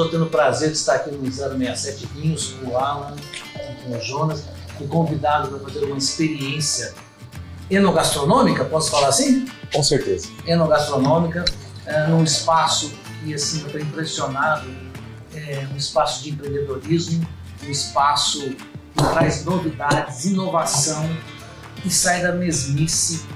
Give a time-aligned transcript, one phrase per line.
[0.00, 3.14] Estou tendo o prazer de estar aqui no 067 Vinhos com o Alan
[3.54, 4.44] e com o Jonas,
[4.80, 6.94] e convidado para fazer uma experiência
[7.68, 9.44] enogastronômica, posso falar assim?
[9.70, 10.30] Com certeza.
[10.46, 11.44] Enogastronômica,
[11.84, 12.90] é, num espaço
[13.22, 14.70] que assim, eu estou impressionado,
[15.34, 17.28] é um espaço de empreendedorismo,
[17.62, 21.14] um espaço que traz novidades, inovação
[21.84, 23.26] e sai da mesmice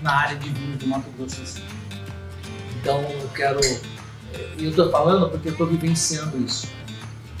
[0.00, 1.62] na área de vinho do Mato Grosso do Sul.
[2.80, 3.58] Então eu quero.
[4.58, 6.66] Eu estou falando porque eu estou vivenciando isso.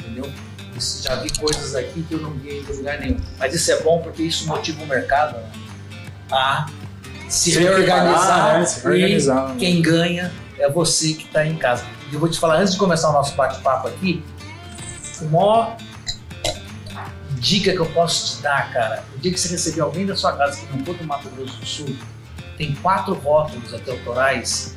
[0.00, 0.30] Entendeu?
[0.76, 3.16] Isso, já vi coisas aqui que eu não vi em lugar nenhum.
[3.38, 5.50] Mas isso é bom porque isso motiva o mercado né,
[6.30, 6.66] a
[7.28, 8.58] se, Se reorganizar.
[8.58, 8.66] né?
[8.66, 9.56] Se reorganizar, E né?
[9.58, 11.84] quem ganha é você que está em casa.
[12.10, 14.22] E eu vou te falar, antes de começar o nosso bate-papo aqui,
[15.20, 15.76] a maior
[17.38, 20.32] dica que eu posso te dar, cara, o dia que você receber alguém da sua
[20.36, 21.96] casa que não for do Mato Grosso do Sul,
[22.56, 24.76] tem quatro rótulos aqui autorais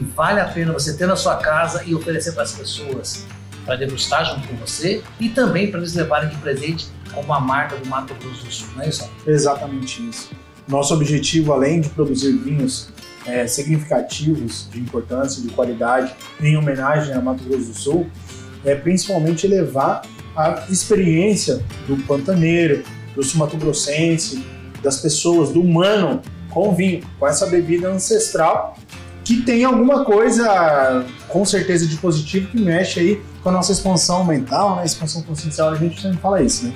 [0.00, 3.26] que vale a pena você ter na sua casa e oferecer para as pessoas
[3.66, 7.76] para degustar junto com você e também para eles levarem de presente como a marca
[7.76, 9.10] do Mato Grosso do Sul, não é isso?
[9.26, 10.30] Exatamente isso.
[10.66, 12.88] Nosso objetivo, além de produzir vinhos
[13.26, 18.10] é, significativos de importância, de qualidade, em homenagem a Mato Grosso do Sul,
[18.64, 20.02] é principalmente levar
[20.34, 22.82] a experiência do pantaneiro,
[23.14, 24.42] do sumatogrossense,
[24.82, 28.76] das pessoas, do humano com vinho, com essa bebida ancestral
[29.36, 34.24] que tem alguma coisa, com certeza, de positivo que mexe aí com a nossa expansão
[34.24, 34.84] mental, né?
[34.84, 36.74] Expansão consciencial, a gente sempre fala isso, né?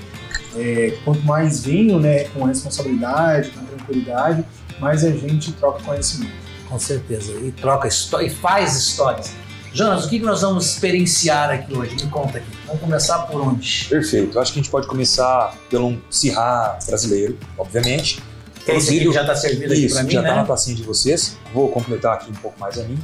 [0.57, 4.45] É, quanto mais vinho, né, com responsabilidade, com tranquilidade,
[4.79, 6.33] mais a gente troca conhecimento.
[6.69, 7.33] Com certeza.
[7.33, 9.33] E troca e faz histórias.
[9.73, 11.97] Jonas, o que que nós vamos experienciar aqui hoje?
[11.97, 12.47] Me conta aqui.
[12.67, 13.87] Vamos começar por onde?
[13.89, 14.39] Perfeito.
[14.39, 18.23] Acho que a gente pode começar pelo um Sirá brasileiro, obviamente.
[18.65, 20.29] Que é esse aqui que já está servido aqui Isso, para mim, já né?
[20.31, 21.37] tá na tacinha de vocês.
[21.53, 22.99] Vou completar aqui um pouco mais a mim.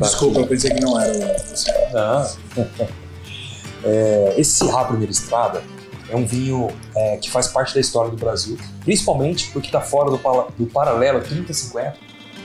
[0.00, 1.32] Desculpa, eu pensei que não era.
[1.36, 1.70] Assim.
[1.92, 2.66] Não.
[3.82, 5.62] É, esse Sirá Primeira Estrada
[6.10, 10.10] é um vinho é, que faz parte da história do Brasil, principalmente porque está fora
[10.10, 10.18] do,
[10.58, 11.96] do paralelo 3050,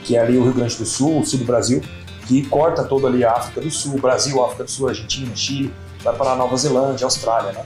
[0.02, 1.82] que é ali o Rio Grande do Sul, o sul do Brasil,
[2.26, 6.14] que corta toda ali a África do Sul, Brasil, África do Sul, Argentina, Chile, vai
[6.14, 7.64] para a Nova Zelândia, Austrália, né?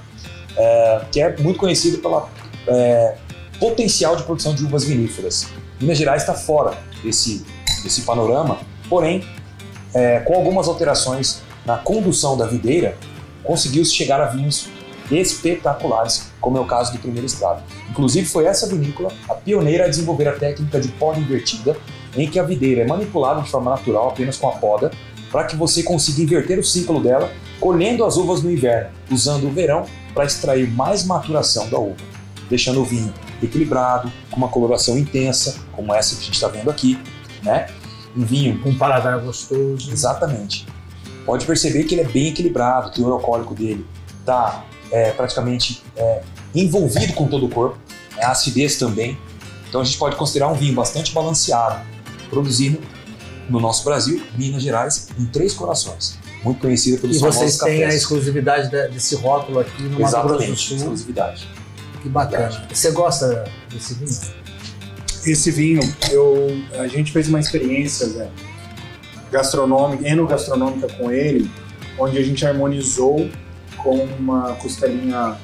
[0.57, 2.29] É, que é muito conhecido pela
[2.67, 3.17] é,
[3.61, 5.47] potencial de produção de uvas viníferas.
[5.79, 7.45] Minas Gerais está fora desse,
[7.85, 9.23] desse panorama, porém,
[9.95, 12.97] é, com algumas alterações na condução da videira,
[13.45, 14.69] conseguiu-se chegar a vinhos
[15.11, 17.63] espetaculares, como é o caso do Primeiro Estrada.
[17.91, 21.77] Inclusive, foi essa vinícola a pioneira a desenvolver a técnica de poda invertida,
[22.17, 24.91] em que a videira é manipulada de forma natural apenas com a poda,
[25.31, 29.51] para que você consiga inverter o ciclo dela, colhendo as uvas no inverno, usando o
[29.51, 29.85] verão
[30.15, 31.97] para extrair mais maturação da uva,
[32.49, 33.13] deixando o vinho
[33.43, 36.99] equilibrado, com uma coloração intensa, como essa que a gente está vendo aqui,
[37.43, 37.67] né?
[38.17, 39.91] Um vinho Um paladar gostoso.
[39.91, 40.67] Exatamente.
[41.25, 43.87] Pode perceber que ele é bem equilibrado, o teor alcoólico dele
[44.21, 44.65] está
[45.17, 46.23] praticamente é,
[46.55, 47.79] envolvido com todo o corpo,
[48.17, 48.25] né?
[48.25, 49.17] a acidez também.
[49.69, 51.81] Então a gente pode considerar um vinho bastante balanceado,
[52.29, 52.81] produzido
[53.49, 57.77] no nosso Brasil, Minas Gerais, em Três Corações, muito conhecida pelos E famosos vocês têm
[57.83, 58.03] a cafés.
[58.03, 60.77] exclusividade de- desse rótulo aqui no Mato Grosso do Exatamente, Sul.
[60.79, 61.49] exclusividade.
[62.03, 62.67] Que bacana.
[62.73, 64.41] Você gosta desse vinho?
[65.27, 65.81] Esse vinho,
[66.11, 68.29] eu, a gente fez uma experiência Zé,
[69.31, 71.51] gastronômica, enogastronômica com ele,
[71.99, 73.29] onde a gente harmonizou
[73.77, 75.37] com uma costelinha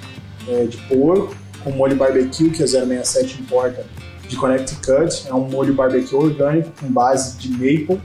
[0.49, 3.84] é, de porco, com molho barbecue que a 067 importa
[4.28, 5.27] de Connecticut.
[5.28, 8.00] É um molho barbecue orgânico com base de maple.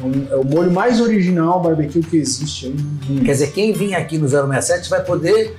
[0.00, 3.24] É um- é o molho mais original barbecue que existe mundo.
[3.24, 5.56] Quer dizer, quem vir aqui no 067 vai poder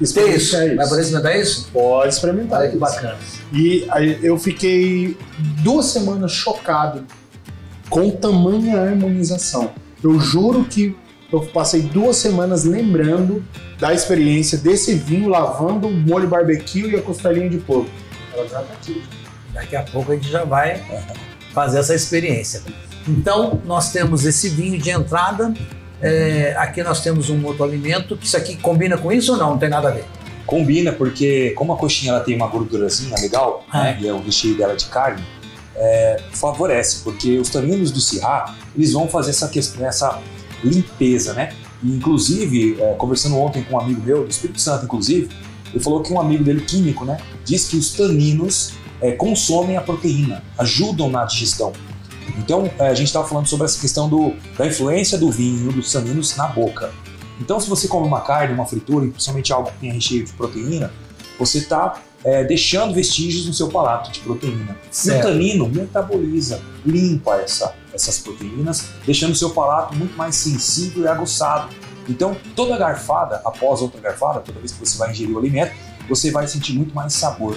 [0.00, 0.56] ter isso.
[0.56, 1.68] Experiência Vai poder experimentar isso?
[1.72, 2.60] Pode experimentar.
[2.60, 2.80] Olha que isso.
[2.80, 3.16] bacana.
[3.52, 5.16] E aí eu fiquei
[5.62, 7.04] duas semanas chocado
[7.88, 9.72] com tamanha harmonização.
[10.02, 10.96] Eu juro que
[11.32, 13.44] eu passei duas semanas lembrando
[13.78, 17.90] da experiência desse vinho lavando o molho barbecue e a costelinha de porco.
[18.34, 19.02] Ela já tá aqui.
[19.52, 20.82] Daqui a pouco a gente já vai
[21.52, 22.62] fazer essa experiência.
[23.08, 25.52] Então, nós temos esse vinho de entrada.
[26.02, 28.16] É, aqui nós temos um outro alimento.
[28.16, 29.50] que Isso aqui combina com isso ou não?
[29.50, 30.04] Não tem nada a ver.
[30.46, 33.84] Combina porque, como a coxinha ela tem uma gordurazinha legal, Ah.
[33.84, 35.22] né, e é o recheio dela de carne,
[35.76, 40.18] é, favorece, porque os taninos do Sirá, eles vão fazer essa questão, essa
[40.64, 41.52] limpeza, né?
[41.82, 45.28] E, inclusive, é, conversando ontem com um amigo meu, do Espírito Santo, inclusive,
[45.72, 49.80] ele falou que um amigo dele, químico, né, diz que os taninos é, consomem a
[49.80, 51.72] proteína, ajudam na digestão.
[52.40, 55.92] Então, é, a gente estava falando sobre essa questão do, da influência do vinho, dos
[55.92, 56.90] taninos na boca.
[57.40, 60.32] Então, se você come uma carne, uma fritura, e principalmente algo que tenha recheio de
[60.32, 60.90] proteína,
[61.38, 62.00] você está
[62.46, 64.76] deixando vestígios no seu palato de proteína.
[64.84, 65.22] E o Certo.
[65.22, 71.74] tanino metaboliza, limpa essa, essas proteínas, deixando o seu palato muito mais sensível e aguçado.
[72.06, 75.72] Então, toda garfada, após outra garfada, toda vez que você vai ingerir o alimento,
[76.08, 77.56] você vai sentir muito mais sabor.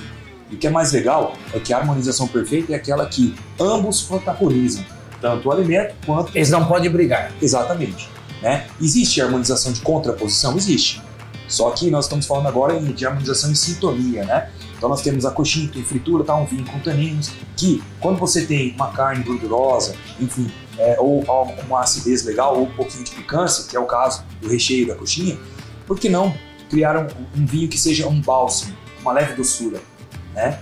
[0.54, 4.04] E o que é mais legal é que a harmonização perfeita é aquela que ambos
[4.04, 4.86] protagonizam,
[5.20, 6.32] tanto o alimento quanto.
[6.36, 7.32] Eles não podem brigar.
[7.42, 8.08] Exatamente.
[8.40, 8.68] Né?
[8.80, 10.56] Existe harmonização de contraposição?
[10.56, 11.02] Existe.
[11.48, 14.50] Só que nós estamos falando agora de harmonização em sintonia, né?
[14.78, 18.46] Então nós temos a coxinha, tem fritura, tá um vinho com taninos, que quando você
[18.46, 23.04] tem uma carne gordurosa, enfim, é, ou algo com uma acidez legal, ou um pouquinho
[23.04, 25.38] de picância, que é o caso do recheio da coxinha,
[25.88, 26.34] por que não
[26.70, 27.08] criar um,
[27.40, 29.80] um vinho que seja um bálsamo, uma leve doçura,
[30.34, 30.60] né?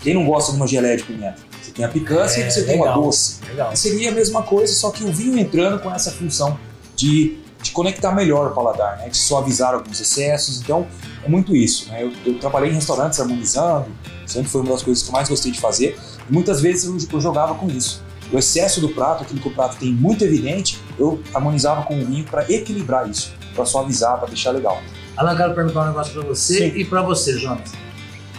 [0.00, 1.38] Quem não gosta de uma geleia de pimenta?
[1.60, 2.98] Você tem a picância É, e você tem legal.
[2.98, 3.40] uma doce.
[3.48, 3.74] Legal.
[3.74, 6.58] Seria a mesma coisa, só que o vinho entrando com essa função
[6.94, 9.08] de, de conectar melhor o paladar, né?
[9.08, 10.60] de suavizar alguns excessos.
[10.60, 10.86] Então,
[11.24, 11.88] é muito isso.
[11.88, 12.04] Né?
[12.04, 13.86] Eu, eu trabalhei em restaurantes harmonizando,
[14.26, 15.98] sempre foi uma das coisas que eu mais gostei de fazer.
[16.28, 18.04] E muitas vezes eu, eu jogava com isso.
[18.32, 22.04] O excesso do prato, aquilo que o prato tem muito evidente, eu harmonizava com o
[22.04, 24.80] vinho para equilibrar isso, para suavizar, para deixar legal.
[25.16, 26.76] Alan, quero perguntar um negócio para você Sim.
[26.76, 27.70] e para você, Jonas.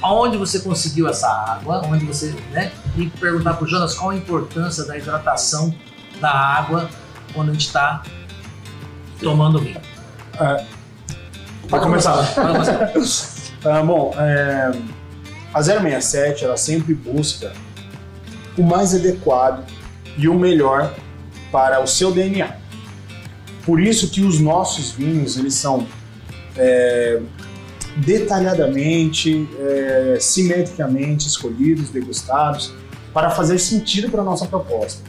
[0.01, 1.81] Aonde você conseguiu essa água?
[1.85, 2.71] Onde você, né?
[2.95, 5.73] E perguntar para o Jonas qual a importância da hidratação
[6.19, 6.89] da água
[7.33, 8.03] quando a gente está
[9.19, 9.81] tomando vinho.
[11.67, 12.33] Pra começar.
[12.33, 13.37] Pode começar.
[13.65, 14.71] Ah, bom, é,
[15.51, 17.51] a 067 ela sempre busca
[18.55, 19.65] o mais adequado
[20.15, 20.93] e o melhor
[21.51, 22.55] para o seu DNA.
[23.65, 25.87] Por isso que os nossos vinhos eles são
[26.55, 27.19] é,
[27.97, 32.73] detalhadamente, é, simetricamente escolhidos, degustados
[33.13, 35.01] para fazer sentido para a nossa proposta.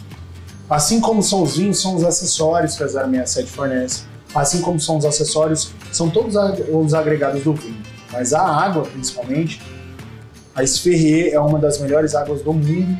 [0.68, 4.02] Assim como são os vinhos, são os acessórios que a 067 fornece.
[4.34, 6.34] Assim como são os acessórios, são todos
[6.70, 7.82] os agregados do vinho.
[8.12, 9.62] Mas a água, principalmente,
[10.54, 12.98] a Esferrier é uma das melhores águas do mundo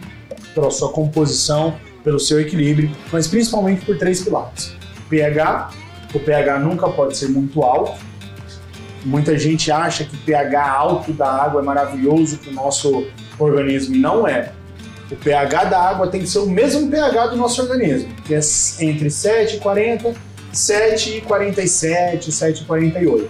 [0.55, 4.73] pela sua composição, pelo seu equilíbrio, mas principalmente por três pilares.
[5.11, 5.71] PH,
[6.15, 7.99] o pH nunca pode ser muito alto.
[9.05, 13.07] Muita gente acha que pH alto da água é maravilhoso para o nosso
[13.39, 14.53] organismo e não é.
[15.11, 18.41] O pH da água tem que ser o mesmo pH do nosso organismo, que é
[18.81, 20.15] entre 7,40,
[20.53, 23.27] 7,47, 7,48.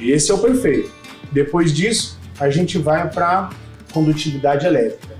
[0.00, 0.90] Esse é o perfeito.
[1.32, 3.50] Depois disso, a gente vai para
[3.92, 5.16] condutividade elétrica.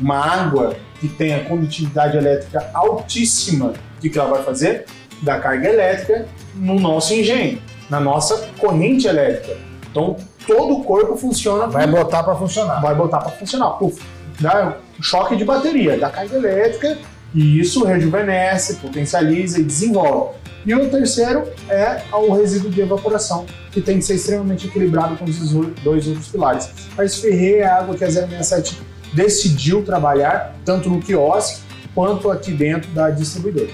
[0.00, 4.84] Uma água que tenha condutividade elétrica altíssima, o que, ela vai fazer?
[5.22, 9.56] Dar carga elétrica no nosso engenho, na nossa corrente elétrica.
[9.90, 10.16] Então,
[10.46, 12.80] todo o corpo funciona Vai botar para funcionar.
[12.80, 13.70] vai botar para funcionar.
[13.72, 14.02] Puf,
[14.40, 16.98] dá um choque de bateria, dá carga elétrica
[17.34, 20.36] e isso rejuvenesce, potencializa e desenvolve.
[20.66, 25.26] E o terceiro é o resíduo de evaporação, que tem que ser extremamente equilibrado com
[25.26, 25.50] esses
[25.82, 26.70] dois outros pilares.
[26.96, 28.80] A Esferrer é a água que a 067
[29.12, 31.60] decidiu trabalhar, tanto no quiosque
[31.94, 33.68] quanto aqui dentro da distribuidora.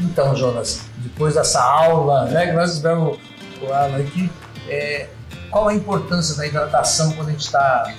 [0.00, 3.18] Então, Jonas, depois dessa aula, né, que nós tivemos
[3.62, 4.30] o Alan aqui,
[4.68, 5.08] é,
[5.50, 7.94] qual a importância da hidratação quando a gente está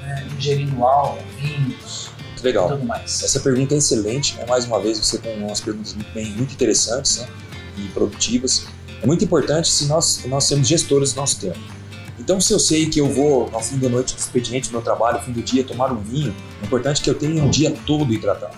[0.00, 2.68] né, ingerindo álcool, vinhos Muito e legal.
[2.68, 3.22] tudo mais?
[3.22, 4.46] Essa pergunta é excelente, né?
[4.48, 7.26] mais uma vez você com umas perguntas muito, bem, muito interessantes né?
[7.78, 8.66] e produtivas.
[9.02, 11.58] É muito importante se nós, nós sermos gestores do nosso tempo.
[12.18, 14.82] Então, se eu sei que eu vou, ao fim da noite do expediente do meu
[14.82, 17.74] trabalho, ao fim do dia, tomar um vinho, é importante que eu tenha um dia
[17.84, 18.56] todo hidratado.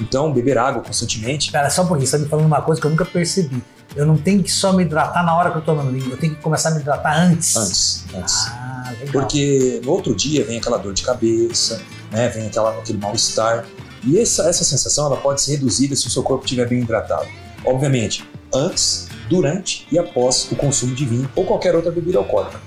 [0.00, 1.50] Então, beber água constantemente.
[1.50, 3.60] Cara, só um pouquinho, você está me falando uma coisa que eu nunca percebi.
[3.96, 6.18] Eu não tenho que só me hidratar na hora que eu tô tomando vinho, eu
[6.18, 7.56] tenho que começar a me hidratar antes.
[7.56, 8.46] Antes, antes.
[8.48, 9.12] Ah, legal.
[9.12, 11.80] Porque no outro dia vem aquela dor de cabeça,
[12.12, 12.28] né?
[12.28, 13.64] vem aquela, aquele mal-estar.
[14.04, 17.26] E essa, essa sensação ela pode ser reduzida se o seu corpo estiver bem hidratado.
[17.64, 22.60] Obviamente, antes, durante e após o consumo de vinho ou qualquer outra bebida alcoólica.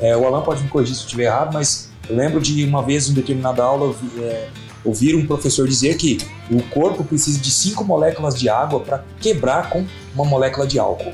[0.00, 2.82] É, o Alan pode me corrigir se eu estiver errado, mas eu lembro de uma
[2.82, 4.48] vez, em determinada aula, é,
[4.84, 6.18] ouvir um professor dizer que
[6.50, 11.12] o corpo precisa de 5 moléculas de água para quebrar com uma molécula de álcool.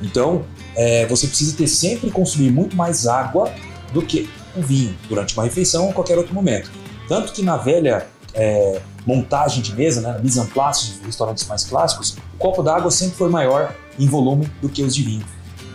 [0.00, 0.44] Então,
[0.74, 3.52] é, você precisa ter sempre consumir muito mais água
[3.92, 6.70] do que o vinho durante uma refeição ou qualquer outro momento.
[7.08, 11.46] Tanto que na velha é, montagem de mesa, né, na mise en place de restaurantes
[11.46, 15.26] mais clássicos, o copo d'água sempre foi maior em volume do que os de vinho.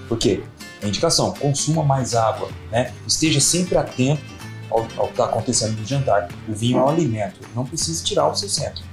[0.07, 0.41] Por quê?
[0.81, 2.93] É indicação, consuma mais água, né?
[3.07, 4.21] esteja sempre atento
[4.69, 6.27] ao, ao que está acontecendo no jantar.
[6.47, 8.83] O vinho é um alimento, não precisa tirar o seu centro.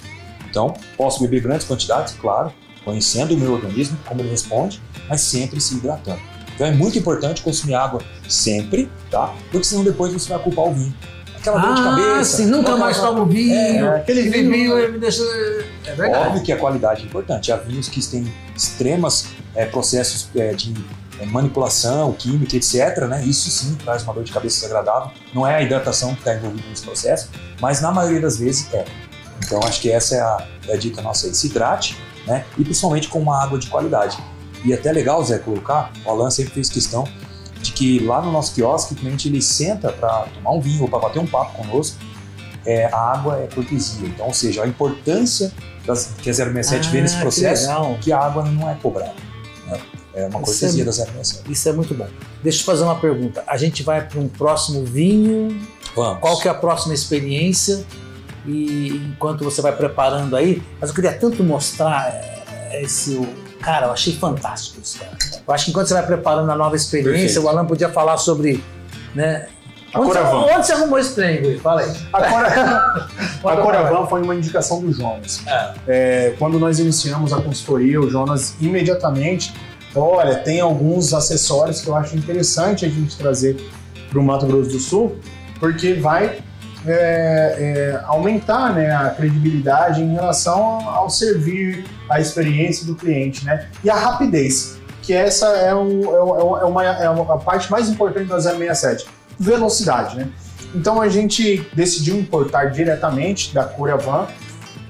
[0.48, 2.52] Então, posso beber grandes quantidades, claro,
[2.84, 6.20] conhecendo o meu organismo, como ele responde, mas sempre se hidratando.
[6.54, 9.34] Então é muito importante consumir água sempre, tá?
[9.50, 10.94] Porque senão depois você vai culpar o vinho.
[11.36, 12.36] Aquela dor de ah, cabeça.
[12.38, 13.54] sim, nunca mais tomo vinho.
[13.54, 15.22] É, aquele vinho- vinho me deixa.
[15.84, 16.28] É verdade.
[16.28, 17.52] Óbvio que a qualidade é importante.
[17.52, 20.72] Há vinhos que têm extremas é, processos é, de
[21.20, 22.96] é, manipulação, química, etc.
[23.08, 23.24] Né?
[23.26, 25.10] Isso sim traz uma dor de cabeça desagradável.
[25.34, 27.28] Não é a hidratação que está envolvida nesse processo,
[27.60, 28.84] mas na maioria das vezes é.
[29.44, 31.34] Então acho que essa é a, é a dica nossa aí.
[31.34, 31.94] Se hidrate,
[32.26, 32.44] né?
[32.58, 34.18] E principalmente com uma água de qualidade.
[34.64, 37.06] E é até legal, Zé, colocar, o Alan sempre fez questão
[37.60, 40.88] de que lá no nosso quiosque o cliente ele senta para tomar um vinho ou
[40.88, 41.96] para bater um papo conosco,
[42.66, 44.06] é, a água é cortesia.
[44.06, 45.52] Então, ou seja, a importância
[45.86, 47.98] das, que a 067 Ah, vê nesse que processo legal.
[48.00, 49.12] que a água não é cobrada.
[49.66, 49.78] né?
[50.14, 51.50] É uma cortesia é- da 067.
[51.52, 52.06] Isso é muito bom.
[52.42, 53.42] Deixa eu fazer uma pergunta.
[53.46, 55.60] A gente vai para um próximo vinho.
[55.96, 56.20] Vamos.
[56.20, 57.84] Qual que é a próxima experiência?
[58.46, 63.20] E enquanto você vai preparando aí, mas eu queria tanto mostrar é, esse.
[63.60, 65.16] Cara, eu achei fantástico isso, cara.
[65.46, 67.46] Eu acho que enquanto você vai preparando a nova experiência, Perfeito.
[67.46, 68.62] o Alan podia falar sobre.
[69.14, 69.46] Né,
[69.92, 70.38] A onde, você, Coravan.
[70.38, 71.58] onde você arrumou esse trem, Gui?
[71.58, 71.92] Fala aí.
[72.12, 72.48] A, Cora...
[73.08, 73.08] a
[73.42, 75.40] Manda Coravan foi uma indicação do Jonas.
[75.46, 75.72] É.
[75.86, 79.54] É, quando nós iniciamos a consultoria, o Jonas imediatamente,
[79.94, 83.56] olha, tem alguns acessórios que eu acho interessante a gente trazer
[84.10, 85.16] para o Mato Grosso do Sul,
[85.60, 86.40] porque vai
[86.86, 86.92] é,
[87.96, 93.68] é, aumentar né, a credibilidade em relação ao, servir a experiência do cliente, né?
[93.82, 98.28] E a rapidez, que essa é, o- é é uma, é a parte mais importante
[98.28, 99.06] da 067,
[99.38, 100.28] velocidade, né?
[100.74, 104.26] Então a gente decidiu importar diretamente da Curavan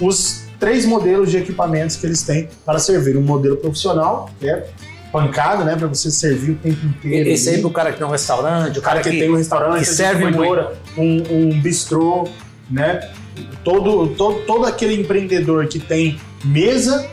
[0.00, 3.16] os três modelos de equipamentos que eles têm para servir.
[3.16, 4.66] Um modelo profissional, que é
[5.14, 7.30] pancada, né, para você servir o tempo inteiro.
[7.30, 7.62] Esse aí ali.
[7.62, 9.84] pro cara que tem um restaurante, o o cara que, que, tem um restaurante, que
[9.84, 10.24] serve
[10.98, 12.28] um, um bistrô,
[12.68, 13.10] né?
[13.62, 17.06] Todo, todo, todo aquele empreendedor que tem mesa,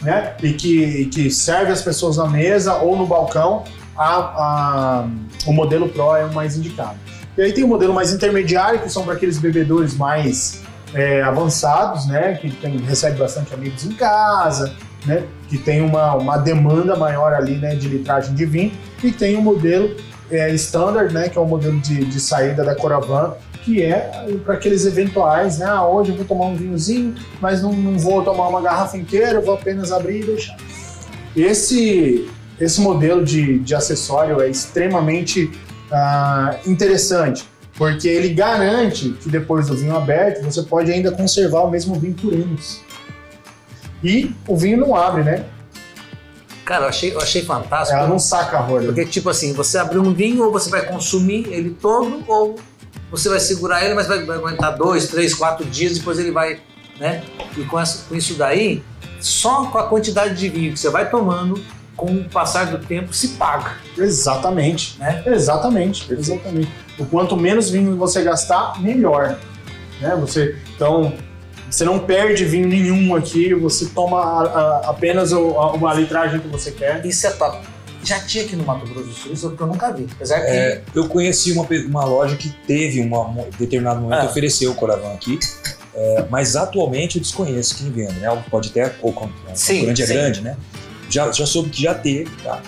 [0.00, 0.32] né?
[0.42, 5.08] E que, que serve as pessoas na mesa ou no balcão, a, a-
[5.46, 6.96] o modelo Pro é o mais indicado.
[7.36, 10.62] E aí tem o modelo mais intermediário, que são para aqueles bebedores mais
[10.94, 12.38] é, avançados, né?
[12.40, 14.74] Que tem, recebe bastante amigos em casa,
[15.06, 15.24] né?
[15.48, 17.74] Que tem uma, uma demanda maior ali, né?
[17.74, 18.72] De litragem de vinho.
[19.02, 19.94] E tem o modelo
[20.30, 21.28] é, standard, né?
[21.28, 23.34] Que é o modelo de, de saída da Coravan,
[23.64, 25.66] que é para aqueles eventuais, né?
[25.66, 29.40] Ah, hoje eu vou tomar um vinhozinho, mas não, não vou tomar uma garrafa inteira,
[29.40, 30.56] vou apenas abrir e deixar.
[31.34, 32.28] Esse,
[32.60, 35.50] esse modelo de, de acessório é extremamente
[35.90, 41.70] ah, interessante, porque ele garante que depois do vinho aberto você pode ainda conservar o
[41.70, 42.83] mesmo vinho por anos.
[44.04, 45.44] E o vinho não abre, né?
[46.64, 47.98] Cara, eu achei, eu achei fantástico.
[47.98, 48.86] Ela não saca a rolha.
[48.86, 52.56] Porque, tipo assim, você abriu um vinho, ou você vai consumir ele todo, ou
[53.10, 56.60] você vai segurar ele, mas vai, vai aguentar dois, três, quatro dias, depois ele vai,
[56.98, 57.22] né?
[57.56, 58.82] E com, essa- com isso daí,
[59.20, 61.62] só com a quantidade de vinho que você vai tomando,
[61.96, 63.72] com o passar do tempo, se paga.
[63.96, 64.98] Exatamente.
[64.98, 65.22] Né?
[65.26, 66.70] Exatamente, exatamente.
[66.98, 69.38] O quanto menos vinho você gastar, melhor.
[70.00, 70.16] Né?
[70.20, 71.12] Você, então,
[71.74, 76.38] você não perde vinho nenhum aqui, você toma a- a- apenas o- a- uma litragem
[76.40, 77.04] que você quer.
[77.04, 77.66] Isso é top.
[78.04, 80.06] Já tinha aqui no Mato Grosso do Sul, isso que eu nunca vi.
[80.12, 80.46] Apesar que.
[80.50, 84.26] É, eu conheci uma, uma loja que teve uma, um determinado momento Ah.
[84.26, 85.38] ofereceu o Coravan aqui,
[85.94, 88.42] é, mas atualmente eu desconheço quem vende, né?
[88.50, 89.14] Pode ter, ou
[89.54, 90.12] Sim, grande é sim.
[90.14, 90.56] grande, né?
[91.08, 92.60] Já, já soube que já teve, tá?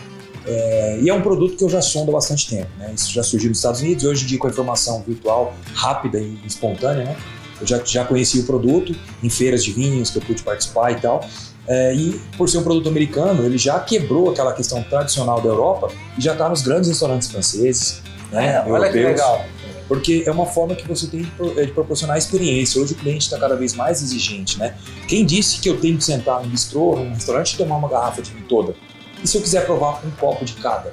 [0.47, 2.93] É, e é um produto que eu já sondo há bastante tempo, né?
[2.95, 6.39] Isso já surgiu nos Estados Unidos, hoje em dia com a informação virtual rápida e
[6.47, 7.17] espontânea, né?
[7.61, 11.01] Eu já, já conheci o produto em feiras de vinhos que eu pude participar e
[11.01, 11.27] tal.
[11.69, 15.91] É, e por ser um produto americano, ele já quebrou aquela questão tradicional da Europa
[16.17, 18.55] e já está nos grandes restaurantes franceses, né?
[18.55, 19.45] É, olha que legal.
[19.89, 22.81] Porque é uma forma que você tem de de proporcionar experiência.
[22.81, 24.77] Hoje o cliente está cada vez mais exigente, né?
[25.09, 28.23] Quem disse que eu tenho que sentar num bistrô, num restaurante e tomar uma garrafa
[28.23, 28.75] de vinho toda?
[29.23, 30.93] E se eu quiser provar um copo de cada?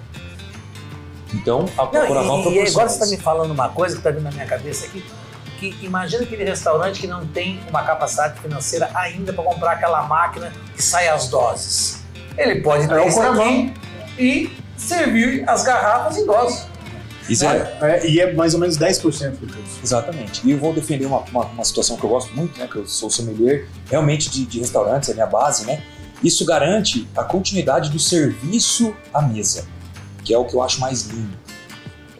[1.33, 4.11] Então, a Não, Coraval e, e agora você está me falando uma coisa que está
[4.11, 5.03] vindo na minha cabeça aqui.
[5.71, 10.51] Que imagina aquele restaurante que não tem uma capacidade financeira ainda para comprar aquela máquina
[10.75, 12.03] que sai as doses.
[12.37, 13.73] Ele pode ter É isso aqui
[14.19, 16.65] e servir as garrafas em doses.
[17.29, 19.79] Isso é- É, e é mais ou menos 10% do preço.
[19.81, 20.41] Exatamente.
[20.45, 22.67] E eu vou defender uma, uma, uma situação que eu gosto muito, né?
[22.69, 25.81] Que eu sou sommelier, realmente de, de restaurantes, é a minha base, né?
[26.21, 29.65] Isso garante a continuidade do serviço à mesa,
[30.25, 31.37] que é o que eu acho mais lindo.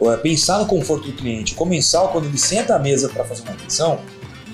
[0.00, 1.54] É, Pensar no conforto do cliente.
[1.54, 4.00] O comensal, quando ele senta à mesa para fazer uma refeição,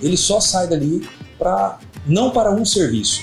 [0.03, 3.23] ele só sai dali para não para um serviço.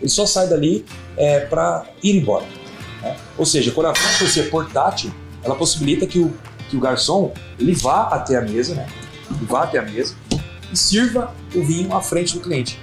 [0.00, 0.84] Ele só sai dali
[1.16, 2.46] é, para ir embora.
[3.02, 3.16] né?
[3.36, 6.32] Ou seja, quando a por ser portátil, ela possibilita que o,
[6.68, 8.86] que o garçom ele vá até a mesa, né?
[9.30, 10.14] Ele vá até a mesa
[10.72, 12.78] e sirva o vinho à frente do cliente.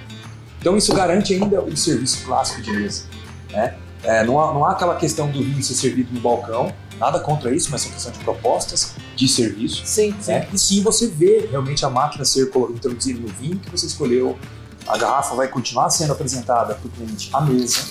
[0.60, 3.04] Então isso garante ainda o serviço clássico de mesa.
[3.50, 3.74] Né?
[4.02, 7.54] É, não, há, não há aquela questão do vinho ser servido no balcão, nada contra
[7.54, 9.82] isso, mas é questão de propostas de serviço.
[9.84, 10.48] Sim, né?
[10.52, 14.38] E sim você vê realmente a máquina ser introduzida no vinho que você escolheu,
[14.86, 17.84] a garrafa vai continuar sendo apresentada para o cliente à mesa,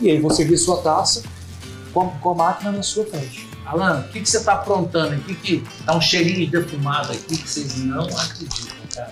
[0.00, 1.22] e aí você vê sua taça
[1.92, 3.48] com a, com a máquina na sua frente.
[3.64, 5.34] Alan, o que, que você está aprontando aqui?
[5.34, 9.10] Que tá um cheirinho de defumado aqui que vocês não acreditam, cara.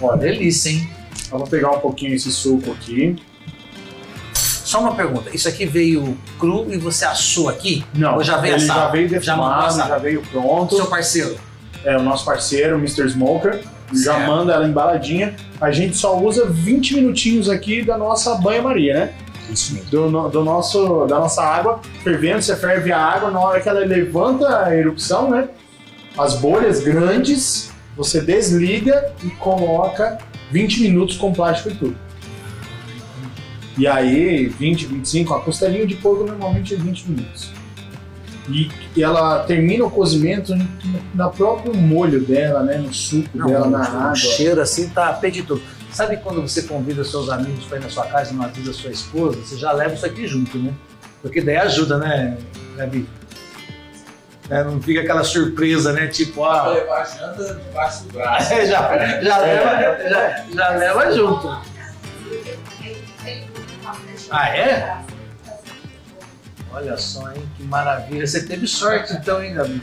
[0.00, 0.88] Olha, Delícia, hein?
[1.30, 3.16] Vou pegar um pouquinho esse suco aqui.
[4.66, 7.84] Só uma pergunta, isso aqui veio cru e você assou aqui?
[7.94, 8.80] Não, Ou já veio ele assado?
[8.80, 10.00] já veio Já defumado, já, assado?
[10.02, 10.74] veio pronto.
[10.74, 11.36] Seu parceiro?
[11.84, 13.08] É o nosso parceiro, o Mr.
[13.08, 13.62] Smoker.
[13.94, 14.26] Já Certo.
[14.26, 15.36] manda ela embaladinha.
[15.60, 19.12] A gente só usa 20 minutinhos aqui da nossa banha-maria, né?
[19.48, 19.88] Isso mesmo.
[19.88, 22.42] Do, do nosso, da nossa água fervendo.
[22.42, 25.46] Você ferve a água, na hora que ela levanta a erupção, né?
[26.18, 30.18] As bolhas grandes, você desliga e coloca
[30.50, 32.05] 20 minutos com plástico e tudo.
[33.76, 37.50] E aí, 20, 25, a costelinha de porco normalmente é 20 minutos.
[38.48, 40.66] E, e ela termina o cozimento no
[41.14, 42.78] na próprio molho dela, né?
[42.78, 44.14] No suco dela, na o água.
[44.14, 45.62] cheiro assim tá apetitoso.
[45.90, 48.90] Sabe quando você convida seus amigos para ir na sua casa e não avisa sua
[48.90, 50.72] esposa, você já leva isso aqui junto, né?
[51.22, 52.36] Porque daí ajuda, né,
[52.76, 53.08] Gabi?
[54.48, 56.06] É, não fica aquela surpresa, né?
[56.06, 58.52] Tipo, ah, levar a janta debaixo do braço.
[58.52, 61.76] é, já, já, leva, já, já leva junto.
[64.30, 64.98] Ah, é?
[66.72, 67.42] Olha só, hein?
[67.56, 68.26] Que maravilha.
[68.26, 69.80] Você teve sorte então, hein, Gabi?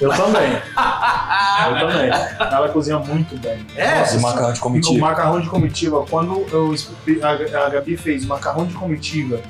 [0.00, 0.50] Eu também.
[0.52, 2.08] Eu também.
[2.40, 3.66] Ela cozinha muito bem.
[3.76, 3.98] É?
[3.98, 4.98] Nossa, E macarrão de O comitiva.
[4.98, 6.74] macarrão de comitiva, quando eu,
[7.22, 9.40] a, a Gabi fez macarrão de comitiva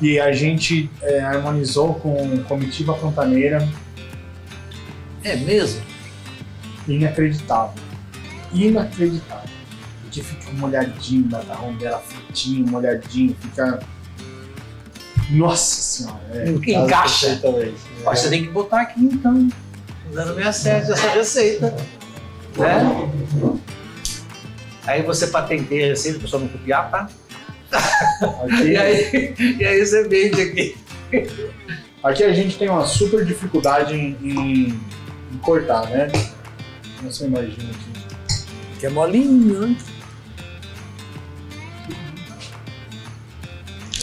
[0.00, 3.66] e a gente é, harmonizou com comitiva pantaneira,
[5.24, 5.82] É mesmo?
[6.86, 7.82] inacreditável.
[8.52, 9.50] Inacreditável.
[10.22, 13.80] Fica molhadinho o macarrão dela, fritinho, molhadinho, fica.
[15.30, 16.20] Nossa senhora.
[16.32, 17.26] É, Encaixa.
[17.26, 17.74] casa perfeitamente.
[18.04, 19.48] Ó, Você tem que botar aqui então.
[20.12, 21.76] 067 essa receita.
[22.56, 23.58] Né?
[24.86, 27.08] Aí você patenteia a receita, o pessoal não copiar, tá?
[28.44, 30.76] Aqui, E aí, e aí você vende aqui.
[32.02, 34.80] aqui a gente tem uma super dificuldade em, em-
[35.32, 36.08] em cortar, né?
[37.02, 38.46] Não você imagina aqui.
[38.78, 39.76] Que é molinho, né?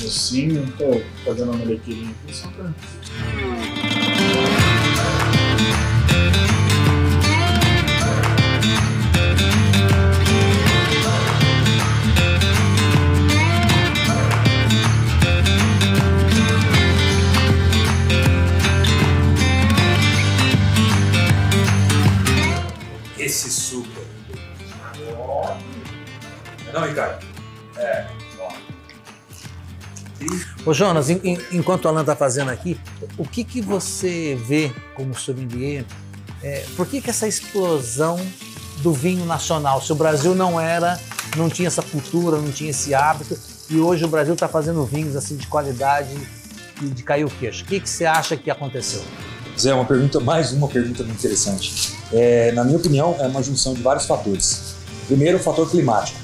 [0.05, 2.73] Assim, não tô fazendo uma molequirinha aqui só pra.
[23.17, 23.87] Esse suco.
[26.73, 27.25] Não, Ricardo?
[30.65, 32.79] Ô Jonas, en- en- enquanto o Alan está fazendo aqui,
[33.17, 35.85] o que, que você vê como sommelier?
[36.41, 38.19] É, por que, que essa explosão
[38.79, 39.81] do vinho nacional?
[39.81, 40.99] Se o Brasil não era,
[41.37, 43.37] não tinha essa cultura, não tinha esse hábito,
[43.69, 46.09] e hoje o Brasil está fazendo vinhos assim de qualidade
[46.81, 47.63] e de cair o queixo.
[47.63, 49.01] O que, que você acha que aconteceu?
[49.57, 51.93] Zé, uma pergunta, mais uma pergunta muito interessante.
[52.11, 54.75] É, na minha opinião, é uma junção de vários fatores.
[55.07, 56.17] Primeiro, o fator climático.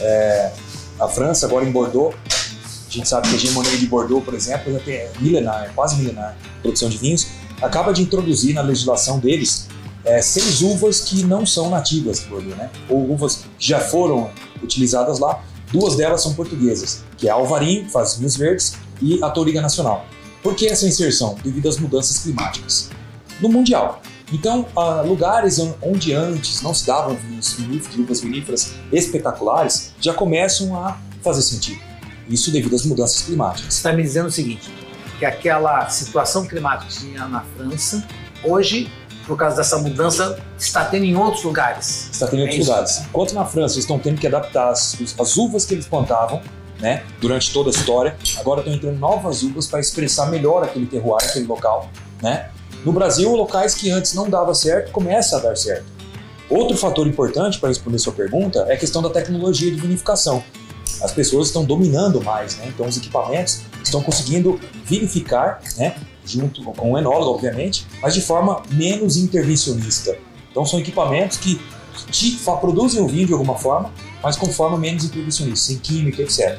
[0.00, 0.50] É,
[0.98, 2.16] a França, agora em Bordeaux,
[2.92, 5.68] a gente sabe que a hegemonia de Bordeaux, por exemplo, já tem é milenar, é
[5.68, 7.26] quase milenar, produção de vinhos,
[7.60, 9.68] acaba de introduzir na legislação deles
[10.04, 12.70] é, seis uvas que não são nativas de Bordeaux, né?
[12.88, 14.30] Ou uvas que já foram
[14.62, 15.42] utilizadas lá.
[15.72, 19.60] Duas delas são portuguesas, que é a Alvarinho, que faz vinhos verdes, e a Toriga
[19.62, 20.04] Nacional.
[20.42, 21.36] Por que essa inserção?
[21.42, 22.90] Devido às mudanças climáticas
[23.40, 24.02] no Mundial.
[24.32, 24.66] Então,
[25.06, 30.98] lugares on- onde antes não se davam vinhos viníferos, uvas viníferas espetaculares, já começam a
[31.22, 31.80] fazer sentido.
[32.32, 33.74] Isso devido às mudanças Você climáticas.
[33.74, 34.70] está me dizendo o seguinte,
[35.18, 38.02] que aquela situação climática que tinha na França,
[38.42, 38.90] hoje,
[39.26, 42.08] por causa dessa mudança, está tendo em outros lugares.
[42.10, 42.98] Está tendo em outros É lugares.
[43.08, 46.40] Enquanto na França eles estão tendo que adaptar as, as uvas que eles plantavam,
[46.80, 51.22] né, durante toda a história, agora estão entrando novas uvas para expressar melhor aquele terroir,
[51.22, 51.88] aquele local,
[52.20, 52.48] né?
[52.84, 55.84] No Brasil, locais que antes não dava certo, começa a dar certo.
[56.50, 60.42] Outro fator importante para responder sua pergunta é a questão da tecnologia de vinificação.
[61.00, 62.66] As pessoas estão dominando mais, né?
[62.68, 65.96] Então os equipamentos estão conseguindo vinificar, né?
[66.24, 70.16] Junto com o enólogo, obviamente, mas de forma menos intervencionista.
[70.50, 71.60] Então são equipamentos que
[72.10, 76.58] te, produzem o vinho de alguma forma, mas com forma menos intervencionista, sem química, etc.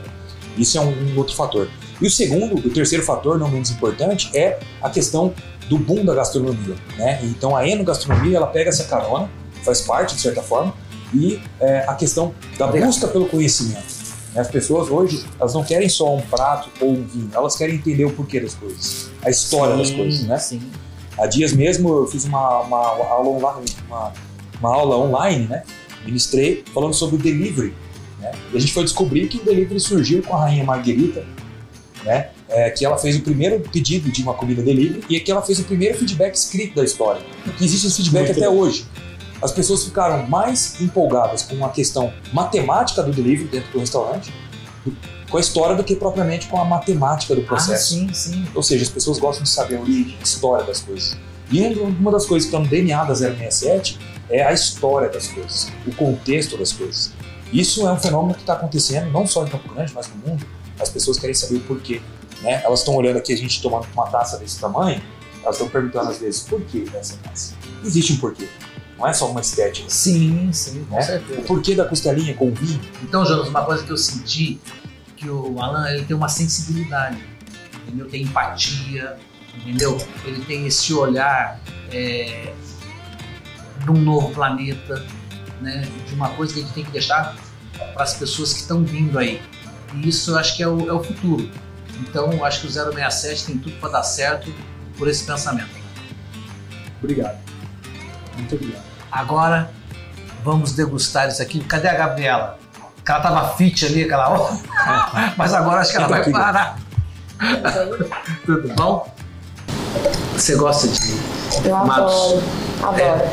[0.58, 1.70] Isso é um, um outro fator.
[2.02, 5.34] E o segundo, o terceiro fator, não menos importante, é a questão
[5.70, 6.76] do boom da gastronomia.
[6.98, 7.20] Né?
[7.24, 9.30] Então a enogastronomia ela pega essa carona,
[9.64, 10.74] faz parte de certa forma,
[11.14, 13.93] e é, a questão da busca pelo conhecimento.
[14.34, 14.42] Né?
[14.42, 18.06] As pessoas hoje elas não querem só um prato ou um vinho, elas querem entender
[18.06, 20.38] o porquê das coisas, a história das coisas, né?
[20.38, 20.62] Sim.
[21.18, 24.14] Há dias mesmo eu fiz uma, uma aula online, uma,
[24.60, 25.64] uma aula online, né?
[26.06, 27.74] Ministrei falando sobre o delivery,
[28.20, 28.32] né?
[28.52, 31.26] E a gente foi descobrir que o delivery surgiu com a rainha Marguerita,
[32.04, 32.30] né?
[32.50, 35.60] É, que ela fez o primeiro pedido de uma comida delivery e que ela fez
[35.60, 37.22] o primeiro feedback escrito da história.
[37.58, 38.58] Que existe esse feedback Muito até bom.
[38.58, 38.86] hoje.
[39.44, 44.34] As pessoas ficaram mais empolgadas com a questão matemática do delivery dentro do restaurante,
[45.30, 47.90] com a história do que propriamente com a matemática do Ah, processo.
[47.90, 48.48] sim, sim.
[48.56, 51.18] Ou seja, as pessoas gostam de saber a origem, a história das coisas.
[51.52, 55.28] E um- uma das coisas que está no DNA da 067 é a história das
[55.28, 57.12] coisas, o contexto das coisas.
[57.52, 60.46] Isso é um fenômeno que está acontecendo não só em Campo Grande, mas no mundo.
[60.80, 62.02] As pessoas querem saber o porquê.
[62.42, 62.62] Né?
[62.64, 65.02] Elas estão olhando aqui a gente tomando uma taça desse tamanho,
[65.44, 67.54] elas estão perguntando às vezes por que dessa taça.
[67.84, 68.48] Existe um porquê.
[68.98, 69.90] Não é só uma estética.
[69.90, 71.02] Sim, sim, com Né?
[71.02, 71.40] certeza.
[71.42, 74.60] O porquê da costelinha com vinho Então, Jonas, uma coisa que eu senti
[75.18, 77.18] que o Alan ele tem uma sensibilidade,
[77.88, 78.08] entendeu?
[78.10, 79.18] Tem empatia,
[79.56, 79.98] entendeu?
[80.26, 81.60] Ele tem esse olhar
[81.92, 82.54] é,
[83.84, 85.06] de um novo planeta,
[85.62, 85.88] né?
[86.08, 87.36] De uma coisa que a gente tem que deixar
[87.94, 89.42] para as pessoas que estão vindo aí.
[89.96, 91.50] E isso eu acho que é o, é o futuro.
[92.02, 94.54] Então, eu acho que o 067 tem tudo para dar certo
[94.98, 95.70] por esse pensamento.
[97.02, 97.43] Obrigado.
[98.38, 98.82] Muito obrigado.
[99.12, 99.70] Agora,
[100.44, 101.60] vamos degustar isso aqui.
[101.64, 102.58] Cadê a Gabriela?
[103.06, 104.58] Que ela tava fit ali aquela hora.
[105.38, 106.32] Mas agora acho que ela vai aqui.
[106.32, 106.78] parar.
[108.46, 109.14] Tudo bom?
[110.36, 111.12] Você gosta de
[111.66, 112.14] Eu Matos?
[112.14, 112.44] adoro,
[112.84, 113.30] adoro.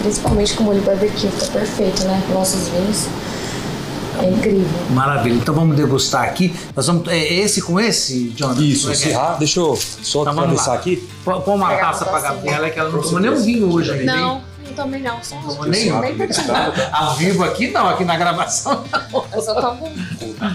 [0.00, 2.22] Principalmente com molho barbecue, fica perfeito, né?
[2.26, 3.06] Com nossos vinhos.
[4.22, 4.66] É incrível.
[4.90, 5.34] Maravilha.
[5.34, 6.54] Então vamos degustar aqui.
[6.74, 7.08] Nós vamos.
[7.08, 8.62] É esse com esse, Jonathan?
[8.62, 8.94] Isso, é é?
[8.94, 11.08] Sirra, deixa eu só Então vamos atravessar aqui.
[11.24, 12.20] Põe uma Pegar taça pra.
[12.20, 14.02] Gabriela que ela não tomou nem um vinho hoje ainda.
[14.02, 14.06] hein?
[14.20, 15.22] Não, eu também não.
[15.22, 16.00] Só Tomou um nem?
[16.00, 16.54] bem pouquinho.
[16.92, 18.84] Ao vivo aqui não, aqui na gravação.
[19.32, 19.92] Eu só tomo.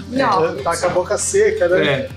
[0.10, 0.56] Não.
[0.58, 1.86] Tá com a boca seca, né?
[1.86, 2.10] É.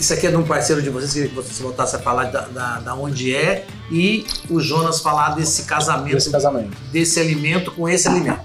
[0.00, 2.80] Isso aqui é de um parceiro de vocês, que vocês voltassem a falar da, da,
[2.80, 6.74] da onde é, e o Jonas falar desse casamento, Esse casamento.
[6.90, 8.40] desse alimento com esse alimento.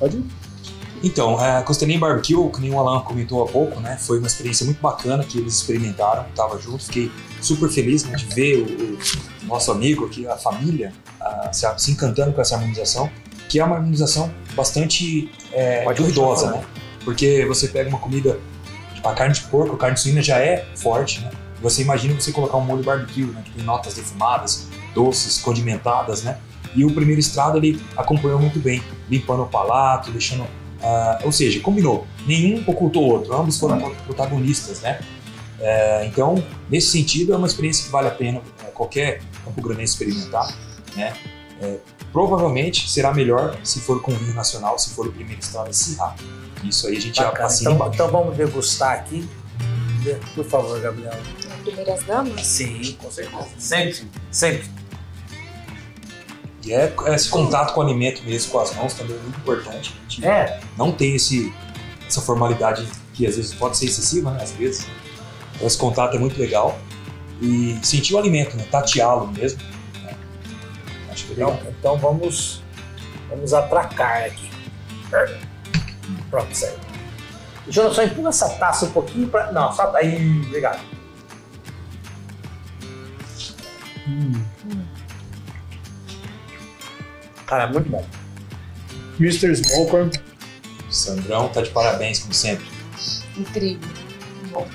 [0.00, 0.24] Pode ir?
[1.04, 3.96] Então, a Costelinha Barbecue, que nem o Alan comentou há pouco, né?
[4.00, 8.24] Foi uma experiência muito bacana que eles experimentaram, tava junto, fiquei super feliz né, de
[8.34, 13.08] ver o, o nosso amigo aqui, a família, ah, se, se encantando com essa harmonização,
[13.48, 16.64] que é uma harmonização bastante é, duvidosa, né?
[17.04, 18.40] Porque você pega uma comida,
[19.08, 21.30] a carne de porco, a carne suína já é forte, né?
[21.62, 23.42] Você imagina você colocar um molho barbecue, né?
[23.44, 26.38] Que tem notas defumadas, doces, condimentadas, né?
[26.74, 30.46] E o primeiro estrado ele acompanhou muito bem, limpando o palato, deixando
[30.82, 32.06] ah, ou seja, combinou.
[32.26, 35.00] Nenhum ocultou o outro, ambos foram protagonistas, né?
[35.58, 39.94] É, então, nesse sentido, é uma experiência que vale a pena é, qualquer Campo Grandense
[39.94, 40.54] experimentar,
[40.94, 41.14] né?
[41.60, 41.78] É,
[42.12, 46.14] provavelmente será melhor se for com vinho nacional, se for o primeiro estado a Sirra.
[46.64, 47.46] Isso aí a gente já Bacana.
[47.46, 47.94] assina Então, embaixo.
[48.02, 49.28] então vamos degustar aqui.
[50.34, 51.18] Por favor, Gabriela.
[51.64, 52.46] Primeiras damas?
[52.46, 53.46] Sim, com certeza.
[53.58, 54.70] Sempre, sempre.
[56.64, 59.94] E é esse contato com o alimento mesmo, com as mãos, também é muito importante.
[59.96, 61.52] A gente É, não tem esse,
[62.06, 64.42] essa formalidade que às vezes pode ser excessiva, né?
[64.42, 64.86] Às vezes.
[65.54, 66.78] Então, esse contato é muito legal.
[67.40, 68.64] E sentir o alimento, né?
[68.70, 69.60] Tateá-lo mesmo.
[70.02, 70.14] né?
[71.10, 71.54] Acho que é legal.
[71.60, 72.62] então, então vamos,
[73.28, 74.50] vamos atracar aqui.
[76.30, 76.78] Pronto, saiu.
[77.68, 79.52] Jonas, só empurra essa taça um pouquinho pra.
[79.52, 80.40] Não, só aí.
[80.46, 80.80] Obrigado.
[87.46, 88.04] Cara, é muito bom.
[89.18, 89.54] Mr.
[89.54, 90.10] Smoker.
[90.90, 92.66] Sandrão tá de parabéns, como sempre.
[93.36, 93.88] Incrível.
[94.50, 94.66] Bom.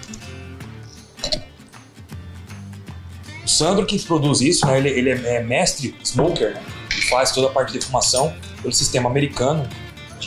[3.44, 4.78] O Sandro que produz isso, né?
[4.78, 6.63] Ele, ele é, mestre smoker, né?
[6.91, 9.67] Ele faz toda a parte de defumação pelo sistema americano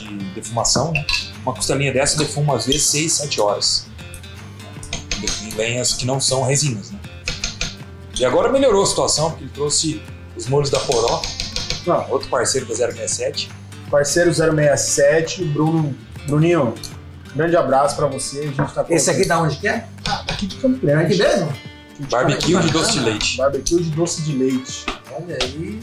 [0.08, 1.04] de defumação, né?
[1.42, 3.86] Uma costelinha dessa defuma às vezes 6, 7 horas.
[5.42, 6.98] Em lenhas que não são resinas, né?
[8.18, 10.02] E agora melhorou a situação, porque ele trouxe
[10.36, 11.22] os molhos da Poró,
[11.86, 13.50] Não, outro parceiro da 067.
[13.90, 15.94] parceiro 067, Bruno.
[16.26, 16.74] Bruninho,
[17.34, 18.40] grande abraço pra você.
[18.40, 19.86] A gente tá Esse aqui da onde que é?
[20.28, 21.14] aqui de Campo É Grande.
[21.14, 21.52] aqui mesmo?
[22.10, 23.36] Barbecue de doce de leite.
[23.36, 24.86] Barbecue de doce de leite.
[25.12, 25.80] Olha aí.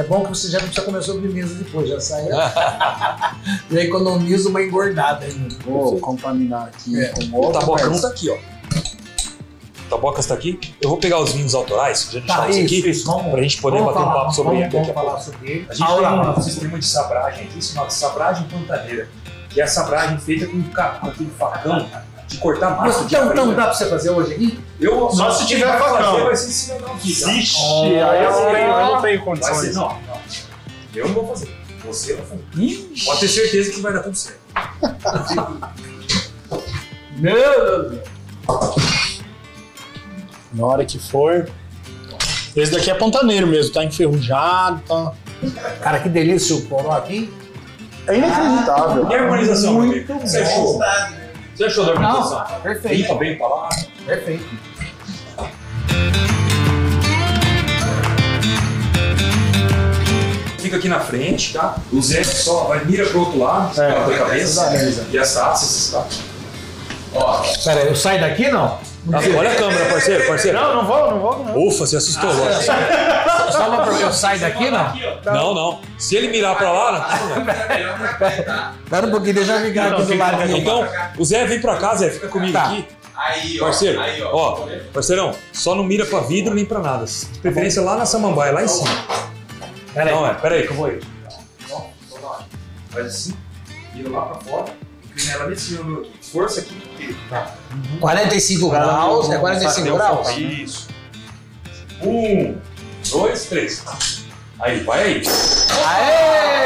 [0.00, 2.24] É bom que você já não precisa comer sobremesa depois, já sai.
[3.70, 5.54] já economiza uma engordada ainda.
[5.64, 7.08] Vou contaminar aqui É.
[7.08, 7.52] com O ovo.
[7.58, 8.34] Taboca mas- não tá aqui, ó.
[8.34, 10.58] O Tabocas tá aqui.
[10.80, 13.06] Eu vou pegar os vinhos autorais, já deixar Tá, isso isso, aqui, isso.
[13.06, 15.00] Vamos, pra gente poder vamos bater um falar, papo sobre vamos, ele vamos pouco.
[15.06, 15.66] falar sobre ele.
[15.68, 19.08] A gente Aula, tem um sistema de sabragem aqui chamado sabragem pantaneira,
[19.50, 21.86] que é a sabragem feita com, com aquele facão
[22.30, 23.04] de cortar massa.
[23.04, 24.60] de Então, então dá pra você fazer hoje aqui?
[24.80, 26.12] eu, Só se tiver facão.
[26.12, 27.26] Fazer, vai ser aqui, tá?
[27.30, 29.76] Vixe, Oh, aí eu não, tenho, eu não tenho Vai ser, condições.
[29.76, 30.20] não, não.
[30.94, 31.56] Eu não vou fazer.
[31.84, 32.44] Você vai fazer.
[33.04, 34.38] Pode ter certeza que vai dar tudo certo.
[40.52, 41.48] Na hora que for.
[42.56, 45.12] Esse daqui é pontaneiro mesmo, tá enferrujado, tá.
[45.80, 47.32] Cara, que delícia o poró aqui.
[48.06, 49.08] É inacreditável.
[49.08, 50.26] E a harmonização, meu Muito amigo?
[50.26, 50.80] Você achou?
[51.60, 52.38] Você achou da organização?
[52.38, 53.02] Não, perfeito.
[53.02, 53.68] Limpa bem pra lá.
[54.06, 54.48] Perfeito.
[60.58, 61.76] Fica aqui na frente, tá?
[61.92, 66.06] O Zé só vai, mira pro outro lado, é, tua cabeça e as taças, tá?
[67.12, 67.42] Ó.
[67.62, 68.78] Pera aí, eu saio daqui não?
[69.10, 70.60] Tá, Olha a câmera, parceiro, parceiro.
[70.60, 71.56] Não, não vou, não vou, não.
[71.66, 72.60] Ufa, você assustou agora.
[73.50, 74.94] Só uma pergunta, eu saio daqui não?
[75.24, 75.80] Não, não.
[75.98, 77.40] Se ele mirar pra lá, não.
[77.40, 78.74] é pra tá?
[78.84, 80.56] Espera um pouquinho, deixa eu ficar aqui do lado.
[80.56, 80.86] Então,
[81.18, 82.64] o Zé vem pra cá, Zé, fica comigo Tá.
[82.66, 82.86] aqui.
[83.16, 83.64] Aí, ó.
[83.64, 87.04] Parceiro, aí, ó, parceirão, só não mira pra vidro nem pra nada.
[87.04, 88.88] De preferência lá na samambaia, lá em cima.
[89.92, 90.14] Pera aí.
[90.16, 91.00] Não, é, pera aí que eu vou aí.
[92.90, 93.34] Faz assim,
[93.94, 94.64] vira lá pra fora,
[95.28, 96.10] ela aqui.
[96.22, 97.14] Força aqui, porque
[98.00, 100.28] 45 graus, é 45 Deu graus?
[100.36, 100.88] Isso.
[102.02, 102.56] Um,
[103.10, 103.82] dois, três.
[104.60, 105.22] Aí, vai aí.
[105.86, 106.60] Aê!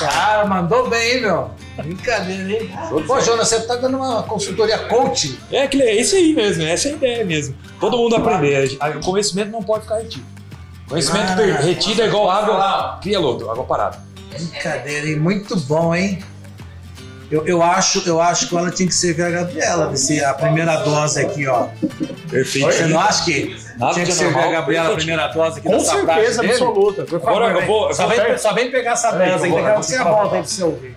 [0.00, 1.50] Cara, mandou bem, hein, meu?
[1.76, 2.70] Brincadeira, hein?
[3.06, 5.38] Pô, Jonas, você tá dando uma consultoria coach.
[5.50, 7.54] É, que é esse aí mesmo, essa é a ideia mesmo.
[7.78, 8.78] Todo mundo aprender.
[8.96, 10.24] O conhecimento não pode ficar retido.
[10.88, 12.98] Conhecimento per- retido é igual água.
[13.02, 13.98] Cria lodo, água parada.
[14.30, 15.16] Brincadeira, hein?
[15.16, 16.22] Muito bom, hein?
[17.30, 20.76] Eu, eu, acho, eu acho que ela tinha que ser a Gabriela, desse, a primeira
[20.78, 21.68] dose aqui, ó.
[22.28, 22.66] Perfeito.
[22.66, 25.68] Você não acha que Nada tinha que de ser a Gabriela a primeira dose aqui
[25.68, 27.04] Com dessa certeza absoluta.
[27.04, 27.42] Por favor.
[27.42, 27.88] Agora eu vou.
[27.88, 30.34] Eu Só vem, só vem pegar essa dose aí, daqui a eu pouco você volta
[30.34, 30.96] aí pra você ouvir.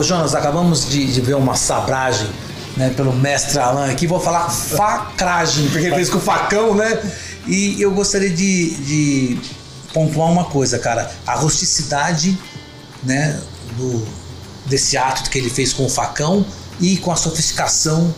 [0.00, 2.26] Ô, Jonas, acabamos de, de ver uma sabragem
[2.74, 4.06] né, pelo mestre Alan aqui.
[4.06, 6.98] Vou falar facragem, porque ele fez com o facão, né?
[7.46, 9.38] E eu gostaria de, de
[9.92, 11.12] pontuar uma coisa, cara.
[11.26, 12.38] A rusticidade
[13.02, 13.38] né,
[13.76, 14.02] do,
[14.64, 16.46] desse ato que ele fez com o facão
[16.80, 18.14] e com a sofisticação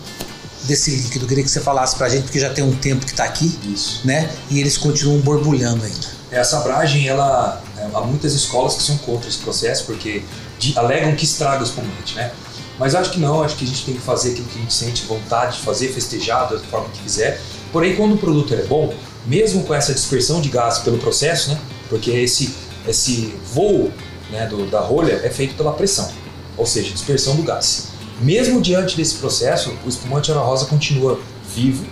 [0.62, 1.24] desse líquido.
[1.24, 3.58] Eu queria que você falasse pra gente, porque já tem um tempo que tá aqui,
[3.64, 4.02] Isso.
[4.04, 4.30] né?
[4.48, 6.06] E eles continuam borbulhando ainda.
[6.30, 10.22] É, A sabragem, ela, é, há muitas escolas que são contra esse processo porque
[10.70, 12.32] de- alegam que estraga o espumante, né?
[12.78, 14.74] Mas acho que não, acho que a gente tem que fazer aquilo que a gente
[14.74, 17.40] sente vontade de fazer, festejar da forma que quiser.
[17.72, 18.92] Porém, quando o produto é bom,
[19.26, 21.58] mesmo com essa dispersão de gás pelo processo, né?
[21.88, 22.54] Porque esse,
[22.88, 23.90] esse voo
[24.30, 26.10] né, do- da rolha é feito pela pressão,
[26.56, 27.88] ou seja, dispersão do gás.
[28.20, 31.20] Mesmo diante desse processo, o espumante Ana Rosa continua
[31.54, 31.84] vivo,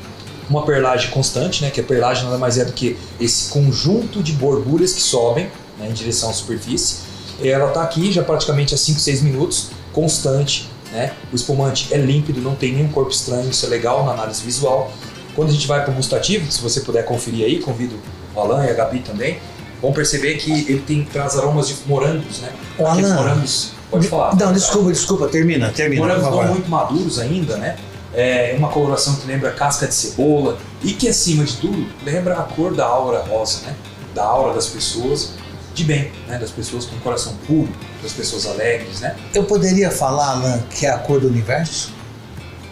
[0.49, 4.33] uma perlagem constante, né, que a perlagem nada mais é do que esse conjunto de
[4.33, 7.10] borbulhas que sobem né, em direção à superfície.
[7.43, 10.69] Ela está aqui já praticamente há 5, 6 minutos, constante.
[10.93, 11.13] Né?
[11.33, 14.93] O espumante é límpido, não tem nenhum corpo estranho, isso é legal na análise visual.
[15.35, 17.97] Quando a gente vai para o gustativo, se você puder conferir aí, convido
[18.35, 19.39] o Alan e a Gabi também,
[19.81, 22.51] vão perceber que ele tem, traz aromas de morangos, né?
[22.79, 23.23] Aqueles Alan.
[23.23, 24.35] morangos, pode falar.
[24.37, 27.77] Não, desculpa, desculpa, termina, termina, Morangos não muito maduros ainda, né?
[28.13, 32.43] É uma coloração que lembra casca de cebola e que, acima de tudo, lembra a
[32.43, 33.77] cor da aura rosa, né?
[34.13, 35.35] Da aura das pessoas
[35.75, 36.39] de bem, né?
[36.39, 37.69] Das pessoas com coração puro,
[38.03, 39.17] das pessoas alegres, né?
[39.35, 41.93] Eu poderia falar, Alan, que é a cor do universo?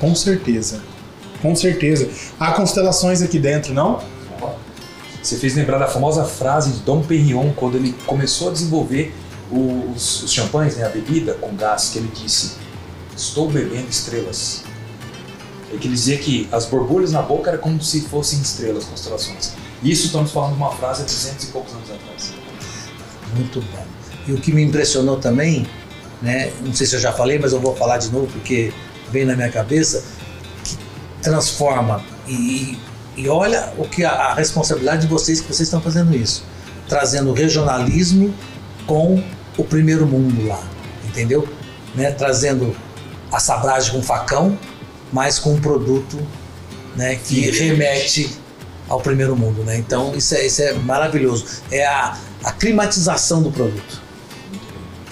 [0.00, 0.82] Com certeza.
[1.40, 2.08] Com certeza.
[2.38, 4.00] Há constelações aqui dentro, não?
[5.22, 9.14] Você fez lembrar da famosa frase de Dom Perignon quando ele começou a desenvolver
[9.50, 10.86] os, os champanhes, né?
[10.86, 12.56] A bebida com gás, que ele disse:
[13.16, 14.62] Estou bebendo estrelas.
[15.70, 19.52] Ele queria dizer que as borbulhas na boca era como se fossem estrelas, constelações.
[19.82, 22.32] Isso estamos falando de uma frase há 200 e poucos anos atrás.
[23.34, 23.86] Muito bom.
[24.26, 25.66] E o que me impressionou também,
[26.20, 26.52] né?
[26.62, 28.72] Não sei se eu já falei, mas eu vou falar de novo porque
[29.10, 30.04] vem na minha cabeça,
[30.64, 30.76] que
[31.22, 32.78] transforma e,
[33.16, 36.44] e olha o que a, a responsabilidade de vocês que vocês estão fazendo isso,
[36.88, 38.34] trazendo regionalismo
[38.86, 39.22] com
[39.56, 40.62] o primeiro mundo lá,
[41.06, 41.48] entendeu?
[41.94, 42.12] Né?
[42.12, 42.76] Trazendo
[43.32, 44.58] a sabragem com facão,
[45.12, 46.18] mas com um produto,
[46.96, 47.16] né?
[47.16, 48.37] Que remete
[48.88, 49.76] ao primeiro mundo, né?
[49.76, 51.44] Então isso é, isso é maravilhoso.
[51.70, 54.00] É a, a climatização do produto.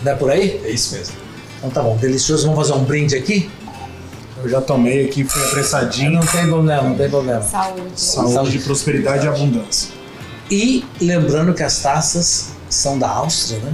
[0.02, 0.60] Não é por aí?
[0.64, 1.14] É isso mesmo.
[1.58, 2.46] Então tá bom, delicioso.
[2.48, 3.50] Vamos fazer um brinde aqui?
[4.42, 6.12] Eu já tomei aqui, foi apressadinho.
[6.12, 7.42] Não tem problema, não tem problema.
[7.42, 7.82] Saúde.
[8.00, 9.90] Saúde, prosperidade e abundância.
[10.50, 13.72] E lembrando que as taças são da Áustria, né?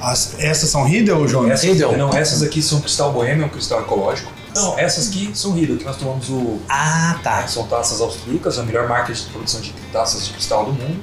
[0.00, 1.52] As- essas são Riedel, Jonas?
[1.64, 1.96] Essas, Riedel.
[1.96, 4.30] não, essas aqui são cristal boêmio, um cristal ecológico.
[4.56, 6.58] Não, essas aqui são Riedel, que nós tomamos o.
[6.68, 7.46] Ah, tá.
[7.46, 11.00] São taças austríacas, a melhor marca de produção de taças de cristal do mundo.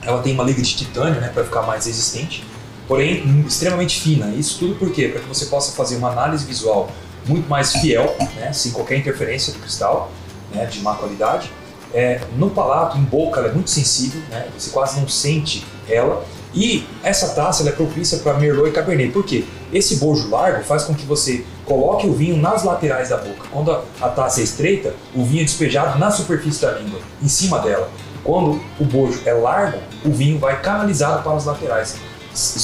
[0.00, 2.44] Ela tem uma liga de titânio, né, para ficar mais resistente,
[2.88, 4.28] porém extremamente fina.
[4.34, 5.08] Isso tudo por quê?
[5.08, 6.90] Para que você possa fazer uma análise visual
[7.26, 10.10] muito mais fiel, né, sem qualquer interferência do cristal,
[10.52, 11.52] né, de má qualidade.
[11.94, 16.24] É, no palato, em boca, ela é muito sensível, né, você quase não sente ela.
[16.54, 19.12] E essa taça é propícia para Merlot e Cabernet.
[19.12, 19.44] Por quê?
[19.72, 23.48] Esse bojo largo faz com que você coloque o vinho nas laterais da boca.
[23.50, 27.58] Quando a, taça é estreita, o vinho é despejado na superfície da língua, em cima
[27.58, 27.88] dela.
[28.24, 31.96] Quando o bojo é largo, o vinho vai canalizado para as laterais.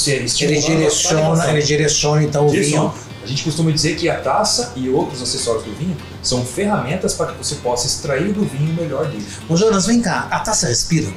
[0.06, 2.88] É Ele direciona, ele direciona então o Direciona.
[2.90, 3.08] vinho.
[3.22, 7.26] A gente costuma dizer que a taça e outros acessórios do vinho são ferramentas para
[7.26, 9.26] que você possa extrair do vinho o melhor dele.
[9.48, 11.08] Ô Jonas, vem cá, a taça respira?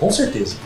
[0.00, 0.56] Com certeza.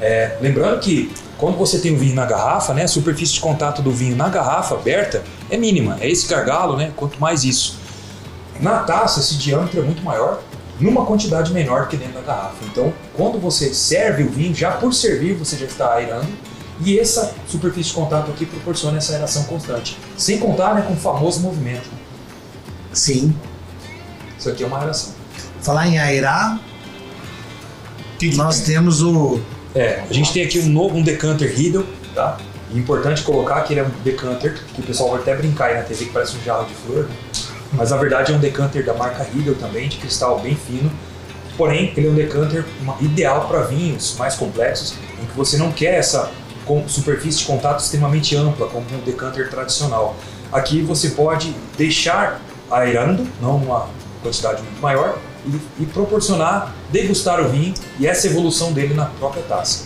[0.00, 1.10] É, lembrando que
[1.44, 4.30] quando você tem o vinho na garrafa, né, a superfície de contato do vinho na
[4.30, 5.98] garrafa aberta é mínima.
[6.00, 6.90] É esse gargalo, né?
[6.96, 7.76] Quanto mais isso.
[8.60, 10.40] Na taça, esse diâmetro é muito maior,
[10.80, 12.64] numa quantidade menor que dentro da garrafa.
[12.64, 16.28] Então, quando você serve o vinho, já por servir, você já está aerando.
[16.80, 19.98] E essa superfície de contato aqui proporciona essa aeração constante.
[20.16, 21.90] Sem contar né, com o famoso movimento.
[22.90, 23.36] Sim.
[24.38, 25.12] Isso aqui é uma aeração.
[25.60, 26.58] Falar em aerar,
[28.34, 29.42] nós temos o.
[29.74, 31.84] É, a gente tem aqui um novo um decanter Riedel,
[32.14, 32.38] tá?
[32.72, 35.76] E importante colocar que ele é um decanter, que o pessoal vai até brincar aí
[35.76, 37.16] na TV que parece um jarro de flor, né?
[37.72, 40.90] mas na verdade é um decanter da marca Riedel também, de cristal bem fino.
[41.56, 42.64] Porém, ele é um decanter
[43.00, 46.30] ideal para vinhos mais complexos, em que você não quer essa
[46.88, 50.16] superfície de contato extremamente ampla, como um decanter tradicional.
[50.52, 53.88] Aqui você pode deixar aerando, não uma
[54.22, 59.42] quantidade muito maior, e, e proporcionar, degustar o vinho e essa evolução dele na própria
[59.42, 59.84] taça.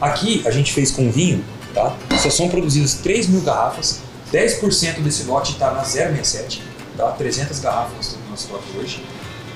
[0.00, 1.44] Aqui a gente fez com vinho,
[1.74, 1.94] tá?
[2.18, 4.00] Só são produzidas 3 mil garrafas,
[4.32, 6.62] 10% desse lote está na 067,
[6.96, 7.10] tá?
[7.12, 9.04] 300 garrafas nós temos no nosso lote hoje,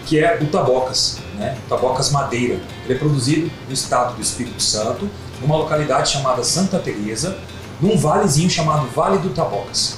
[0.06, 1.56] que é o Tabocas, né?
[1.68, 2.60] Tabocas Madeira.
[2.84, 5.08] Ele é produzido no estado do Espírito Santo,
[5.40, 7.38] numa localidade chamada Santa Teresa,
[7.80, 9.96] num valezinho chamado Vale do Tabocas.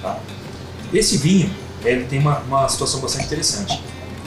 [0.00, 0.18] tá?
[0.92, 1.50] Esse vinho,
[1.84, 3.82] ele tem uma, uma situação bastante interessante.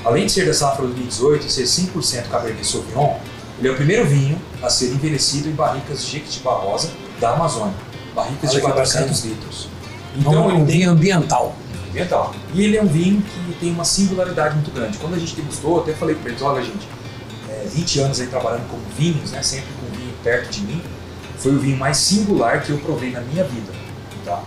[0.05, 3.17] Além de ser da safra 2018 e ser 100% Cabernet Sauvignon,
[3.57, 7.73] ele é o primeiro vinho a ser envelhecido em barricas de Jequitibá Rosa da Amazônia.
[8.13, 9.67] Barricas Olha de que 400 litros.
[10.15, 11.55] Então, Então um ele tem vinho ambiental.
[11.89, 12.35] ambiental.
[12.53, 14.97] E ele é um vinho que tem uma singularidade muito grande.
[14.99, 16.87] Quando a gente degustou, até falei para eles, olha gente,
[17.49, 20.81] é, 20 anos aí trabalhando com vinhos, né, sempre com vinho perto de mim,
[21.37, 23.73] foi o vinho mais singular que eu provei na minha vida.
[24.23, 24.41] Tá?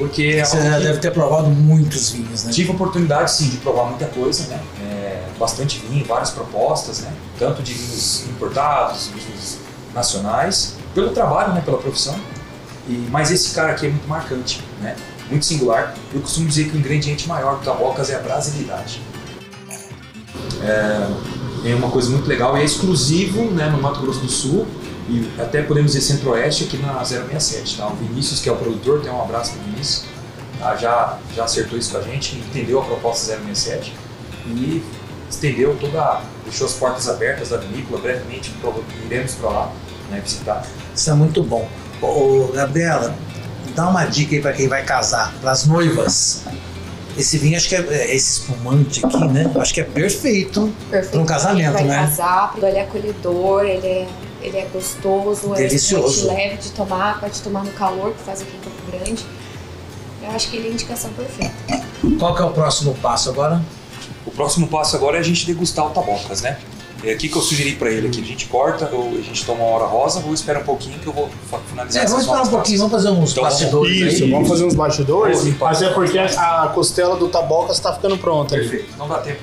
[0.00, 2.52] Porque é Você já que- deve ter provado muitos vinhos, né?
[2.52, 4.58] Tive a oportunidade, sim, de provar muita coisa, né?
[4.82, 7.12] É, bastante vinho, várias propostas, né?
[7.38, 9.58] Tanto de vinhos importados, vinhos
[9.94, 11.60] nacionais, pelo trabalho, né?
[11.62, 12.16] Pela profissão.
[12.88, 14.96] E, mas esse cara aqui é muito marcante, né?
[15.28, 15.94] Muito singular.
[16.14, 19.02] Eu costumo dizer que o ingrediente maior do Tabocas é a brasilidade.
[20.62, 23.68] É, é uma coisa muito legal e é exclusivo, né?
[23.68, 24.66] No Mato Grosso do Sul
[25.10, 27.88] e até podemos dizer Centro-Oeste aqui na 067, tá?
[27.88, 30.04] O Vinícius, que é o produtor, tem um abraço pro Vinícius
[30.60, 30.76] tá?
[30.76, 33.92] já, já acertou isso com a gente, entendeu a proposta 067
[34.46, 34.84] e
[35.28, 38.54] estendeu toda, deixou as portas abertas da vinícola, brevemente
[39.04, 39.72] iremos para lá
[40.10, 40.64] né, visitar.
[40.94, 41.68] Isso é muito bom.
[42.00, 43.14] Ô, Gabriela,
[43.74, 46.44] dá uma dica aí pra quem vai casar, pras noivas.
[47.16, 49.50] Esse vinho, acho que é, é esse espumante aqui, né?
[49.56, 50.72] Acho que é perfeito.
[50.90, 51.12] Perfeito.
[51.12, 51.96] Pra um casamento, vai né?
[51.96, 54.08] casar, ele é acolhedor, ele é,
[54.40, 56.30] ele é gostoso, Delicioso.
[56.30, 59.24] é leve de tomar, pode tomar no calor, que faz aqui em Campo Grande.
[60.22, 61.52] Eu acho que ele é a indicação perfeita.
[62.18, 63.60] Qual que é o próximo passo agora?
[64.24, 66.58] O próximo passo agora é a gente degustar o Tabocas, né?
[67.02, 69.64] É aqui que eu sugeri para ele aqui, a gente corta ou a gente toma
[69.64, 71.30] uma hora rosa ou espera um pouquinho que eu vou
[71.68, 74.30] finalizar É, vamos esperar um pouquinho, vamos fazer uns Então, bastidores Isso, aí.
[74.30, 75.38] vamos fazer uns bastidores.
[75.38, 75.74] Vamos limpar.
[75.74, 78.54] Até porque a, costela do Tabocas está ficando pronta.
[78.54, 78.68] ali.
[78.68, 79.40] Perfeito, não dá tempo.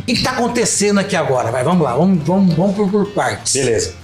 [0.00, 1.50] O que está acontecendo aqui agora?
[1.50, 3.54] Vai, vamos lá, vamos, vamos, vamos por, por partes.
[3.54, 3.94] Beleza.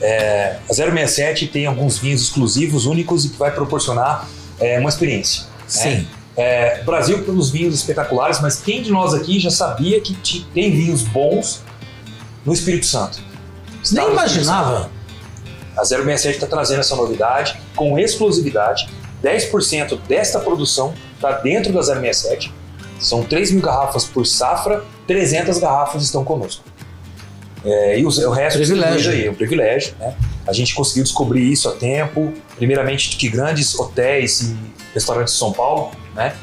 [0.00, 5.44] É, a 067 tem alguns vinhos exclusivos, únicos e que vai proporcionar é, uma experiência.
[5.66, 6.06] Sim.
[6.36, 10.14] É, o Brasil pelos vinhos espetaculares, mas quem de nós aqui já sabia que
[10.52, 11.62] tem vinhos bons
[12.44, 13.18] no Espírito Santo?
[13.18, 14.90] Nem Estado do imaginava.
[15.76, 18.88] A 067 está trazendo essa novidade com exclusividade.
[19.22, 22.52] 10% desta produção está dentro da 067.
[22.98, 26.64] São 3 mil garrafas por safra, 300 garrafas estão conosco.
[27.64, 29.12] É, e os- o resto Privilégio.
[29.12, 29.94] aí, é um privilégio.
[29.98, 30.14] Né?
[30.46, 32.32] A gente conseguiu descobrir isso a tempo.
[32.56, 34.56] Primeiramente, de que grandes hotéis e
[34.92, 36.34] restaurantes de São Paulo, né?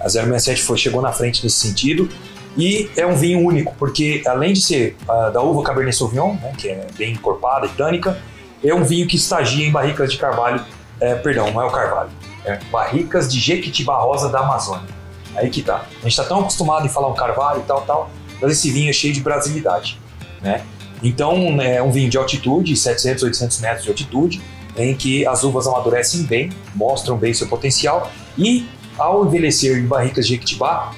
[0.00, 2.08] A 067 foi, chegou na frente nesse sentido.
[2.56, 6.52] E é um vinho único, porque além de ser ah, da uva Cabernet Sauvignon, né,
[6.56, 8.18] que é bem encorpada e tânica,
[8.64, 10.64] é um vinho que estagia em barricas de carvalho,
[10.98, 12.08] é, perdão, não é o carvalho,
[12.46, 14.88] é barricas de Jequitibá Rosa da Amazônia.
[15.34, 15.84] Aí que tá.
[15.98, 18.10] A gente está tão acostumado em falar um carvalho e tal, tal,
[18.40, 20.00] mas esse vinho é cheio de brasilidade,
[20.40, 20.62] né?
[21.02, 24.42] Então é um vinho de altitude, 700, 800 metros de altitude,
[24.78, 28.66] em que as uvas amadurecem bem, mostram bem seu potencial e
[28.98, 30.92] ao envelhecer em barricas de Jequitibá,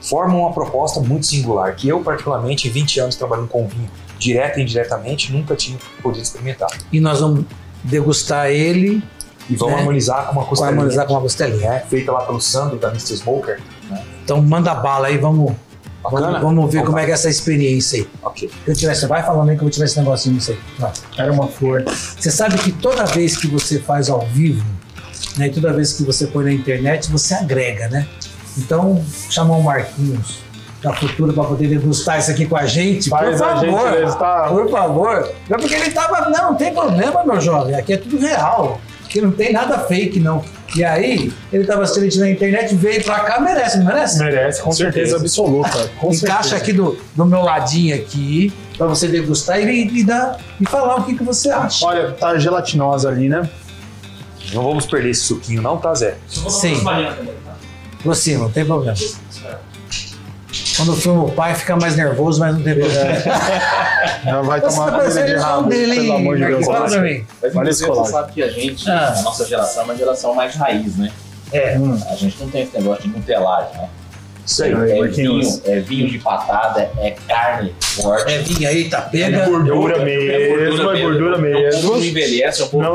[0.00, 4.58] formam uma proposta muito singular, que eu particularmente em 20 anos trabalhando com vinho, direta
[4.60, 6.68] e indiretamente, nunca tinha podido experimentar.
[6.92, 7.44] E nós vamos
[7.82, 9.02] degustar ele,
[9.48, 9.78] E vamos É.
[9.78, 11.70] harmonizar com uma vamos costelinha harmonizar com uma costelinha.
[11.70, 13.16] né, feita lá pelo Sandro da Mr.
[13.16, 13.60] Smoker.
[14.24, 15.52] Então manda bala aí, vamos.
[16.02, 16.40] Bacana?
[16.40, 18.08] Vamos, vamos ver como é que é essa experiência aí.
[18.24, 18.50] Ok.
[18.66, 20.58] Eu tivesse, vai falando aí que eu vou tirar esse negocinho, não sei.
[20.80, 20.92] Vai.
[21.16, 21.84] Era uma flor.
[21.86, 24.64] Você sabe que toda vez que você faz ao vivo,
[25.36, 28.06] né, e toda vez que você põe na internet, você agrega, né?
[28.58, 30.38] Então, chamar o Marquinhos
[30.82, 33.90] da Futura para poder degustar isso aqui com a gente, Faz por a gente favor.
[33.92, 34.48] degustar.
[34.48, 35.32] Por favor.
[35.48, 36.30] Não é porque ele tava.
[36.30, 37.74] Não, não tem problema, meu jovem.
[37.74, 38.80] Aqui é tudo real.
[39.04, 40.42] Aqui não tem nada fake, não.
[40.74, 44.18] E aí, ele tava assistindo na internet, veio pra cá, merece, não merece?
[44.18, 45.90] Merece, com certeza, absoluta.
[46.00, 46.56] Com Encaixa certeza.
[46.56, 51.04] aqui do, do meu ladinho aqui, pra você degustar e, e, dar, e falar o
[51.04, 51.86] que, que você acha.
[51.86, 53.48] Olha, tá gelatinosa ali, né?
[54.52, 56.16] Não vamos perder esse suquinho, não, tá, Zé?
[56.28, 56.82] Sim.
[57.98, 58.96] Aproxima, não tem problema.
[60.76, 63.08] Quando o filme o pai fica mais nervoso, mas não tem problema.
[64.24, 66.66] Ela vai Você tomar tá comida de rabo, um dele, pelo amor de Deus.
[66.66, 67.26] Fala pra mim.
[67.54, 69.14] Mas esse você sabe que a gente, Ah.
[69.18, 71.10] a nossa geração é uma geração mais raiz, né?
[71.52, 71.78] É.
[71.78, 73.88] Hum, A gente não tem esse negócio de nutelagem, né?
[74.44, 74.72] Isso aí.
[74.72, 75.60] É Marquinhos.
[75.60, 78.32] vinho, é vinho de patada, é carne forte.
[78.32, 79.46] É vinho aí, tá É pega.
[79.46, 81.92] gordura É mesmo, é gordura É um mesmo.
[82.00, 82.94] que envelhece, é um pouco Não.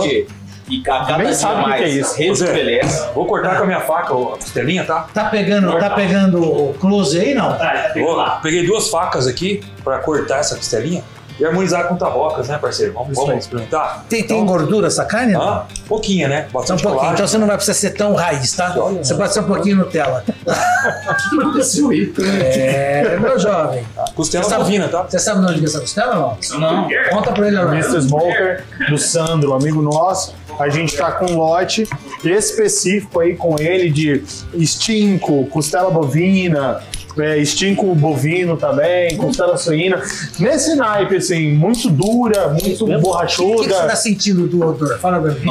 [0.70, 2.16] E a cada Nem dia sabe o que mais que é isso.
[2.18, 3.07] Rejuvenesce.
[3.14, 5.07] Vou cortar com a minha faca ó, a costelinha, tá?
[5.14, 7.57] Tá pegando, tá pegando o close aí, não?
[7.95, 11.03] Vou- peguei duas facas aqui pra cortar essa costelinha
[11.39, 12.93] e harmonizar com tabocas, né, parceiro?
[12.93, 14.05] Vamos, vamos experimentar?
[14.07, 15.34] Tem, tem Então, gordura essa carne?
[15.34, 15.41] Não?
[15.41, 15.64] hã?
[15.88, 16.41] pouquinha, né?
[16.43, 17.14] Só um Bastante pouquinho.
[17.14, 18.74] Então você não vai precisar ser tão raiz, tá?
[18.78, 20.24] Olha, Você pode ser um pouquinho Nutella.
[20.28, 22.14] O que aconteceu aí?
[22.20, 23.84] É, meu jovem.
[24.16, 25.03] Costela bovina, tá?
[25.03, 26.59] Você sabe de onde é essa costela ou não?
[26.59, 26.88] Não.
[27.09, 27.76] Conta pra ele agora.
[27.76, 28.01] Mr.
[28.01, 30.36] Smoker, do Sandro, amigo nosso.
[30.62, 31.88] A gente tá com um lote
[32.24, 36.82] específico aí com ele de estinco, costela bovina,
[37.20, 40.01] é, estinco bovino também, costela suína.
[40.39, 43.95] Nesse naipe, assim, muito dura, muito O que, que você tá borrachuda.
[43.95, 44.99] sentindo do odor?
[44.99, 45.45] Fala pra mim.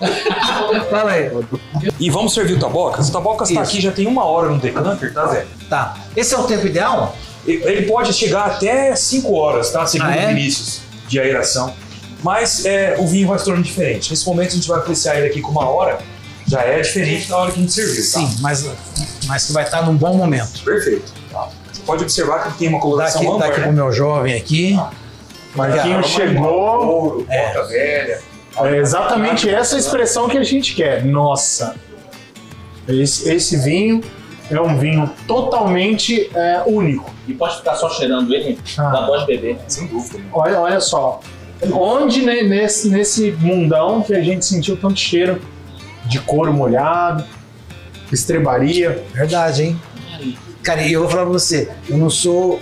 [0.90, 1.30] Fala aí.
[1.98, 3.08] E vamos servir o tabocas?
[3.08, 3.72] O tabocas tá Isso.
[3.72, 5.46] aqui já tem uma hora no decanter, tá, Zé?
[5.68, 5.96] Tá.
[6.16, 7.16] Esse é o tempo ideal?
[7.46, 9.86] Ele pode chegar até 5 horas, tá?
[9.86, 10.28] Segundo Ah, é?
[10.34, 11.72] Vinícius, de aeração.
[12.22, 14.10] Mas é, o vinho vai se tornando diferente.
[14.10, 15.98] Nesse momento a gente vai apreciar ele aqui com uma hora.
[16.46, 18.18] Já é diferente da hora que a gente serviu, tá?
[18.18, 18.68] Sim, mas,
[19.26, 20.62] mas que vai estar num bom momento.
[20.64, 21.12] Perfeito.
[21.30, 21.48] Tá?
[21.72, 23.66] Você pode observar que ele tem uma coloração aqui, dá ampla, aqui né?
[23.66, 24.78] pro meu jovem aqui.
[25.54, 26.46] Marquinhos chegou.
[26.48, 27.52] Ouro, É.
[27.52, 28.20] bota velha.
[28.62, 31.04] É exatamente essa expressão que a gente quer.
[31.04, 31.76] Nossa.
[32.88, 34.00] Esse, esse vinho
[34.50, 37.08] é um vinho totalmente é, único.
[37.28, 39.06] E pode ficar só cheirando ele, Ah.
[39.08, 39.58] dá de beber.
[39.68, 40.20] Sem dúvida.
[40.32, 41.20] Olha, olha só.
[41.72, 45.40] Onde né, nesse, nesse mundão que a gente sentiu tanto cheiro
[46.06, 47.24] de couro molhado,
[48.12, 49.04] estrebaria.
[49.12, 49.80] Verdade, hein?
[50.62, 52.60] Cara, e eu vou falar pra você, eu não sou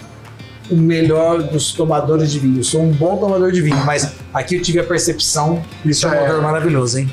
[0.70, 4.56] o melhor dos tomadores de vinho, eu sou um bom tomador de vinho, mas aqui
[4.56, 7.10] eu tive a percepção Isso de um é, odor maravilhoso, hein?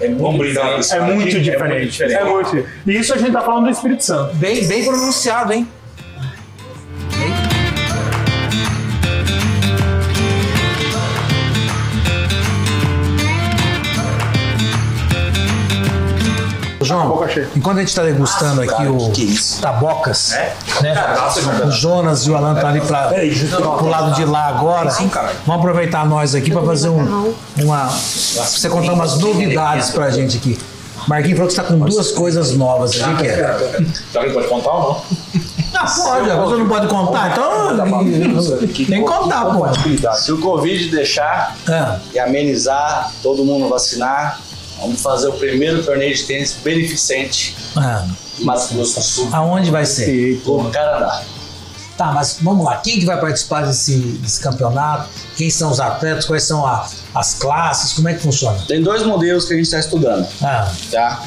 [0.00, 0.74] É muito Vamos brindar diferente.
[0.74, 1.90] com esse é muito diferente.
[1.90, 2.18] diferente.
[2.18, 2.66] É muito.
[2.86, 4.34] E isso a gente tá falando do Espírito Santo.
[4.36, 5.68] Bem, bem pronunciado, hein?
[16.84, 17.24] João,
[17.56, 19.60] enquanto a gente está degustando aqui o que isso?
[19.60, 20.36] Tabocas,
[20.80, 20.94] né?
[21.16, 23.10] Nossa, O Jonas e o Alan tá ali para
[23.78, 24.90] pro lado de lá agora.
[24.90, 25.32] Sim, cara.
[25.46, 27.86] Vamos aproveitar nós aqui para fazer um, uma.
[27.86, 30.58] Pra você contar umas novidades pra gente aqui.
[31.08, 33.58] Marquinhos falou que você tá com duas coisas novas aqui, que é.
[34.12, 35.02] Será que pode contar ou não?
[35.76, 37.76] Ah, pode, você não pode contar, então.
[38.58, 39.66] Tem que contar, pô.
[40.14, 44.40] Se o Covid deixar Ah, e amenizar, todo mundo vacinar,
[44.84, 48.06] vamos fazer o primeiro torneio de tênis beneficente ah.
[48.40, 50.42] Mato Grosso do Sul, Aonde vai ser?
[50.44, 51.22] no Canadá.
[51.96, 52.78] Tá, mas vamos lá.
[52.78, 55.08] Quem que vai participar desse, desse campeonato?
[55.36, 56.24] Quem são os atletas?
[56.24, 57.92] Quais são a- as classes?
[57.92, 58.58] Como é que funciona?
[58.66, 61.22] Tem dois modelos que a gente está estudando, Ah, tá?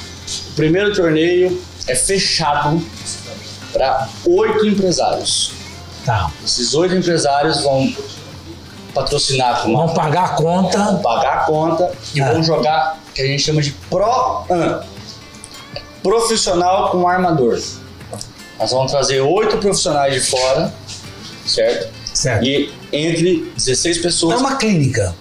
[0.51, 2.85] O primeiro torneio é fechado
[3.71, 5.53] para oito empresários.
[6.05, 6.29] tá.
[6.45, 7.89] Esses oito empresários vão
[9.01, 10.77] patrocinar com Vamos pagar a conta.
[10.77, 12.31] vão pagar a conta e Ah.
[12.33, 14.81] vão jogar o que a gente chama de Pro-Am.
[16.01, 17.59] Profissional com armador.
[18.59, 20.73] Nós vamos trazer oito profissionais de fora,
[21.45, 21.93] certo?
[22.13, 22.43] Certo.
[22.45, 24.39] E entre 16 É pessoas.
[24.39, 25.13] uma clínica.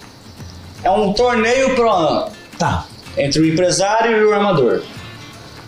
[0.83, 2.85] É um torneio Pro-Am Tá.
[3.17, 4.81] entre o empresário e o armador,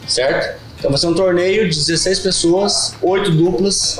[0.07, 0.59] certo?
[0.79, 3.99] Então vai ser um torneio de 16 pessoas, oito duplas,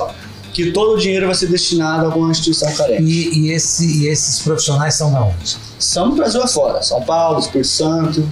[0.52, 3.02] que todo o dinheiro vai ser destinado a alguma instituição carente.
[3.02, 5.56] E, e esse, e esses profissionais são da onde?
[5.78, 6.82] São do Brasil afora.
[6.82, 8.28] São Paulo, Espírito Santo,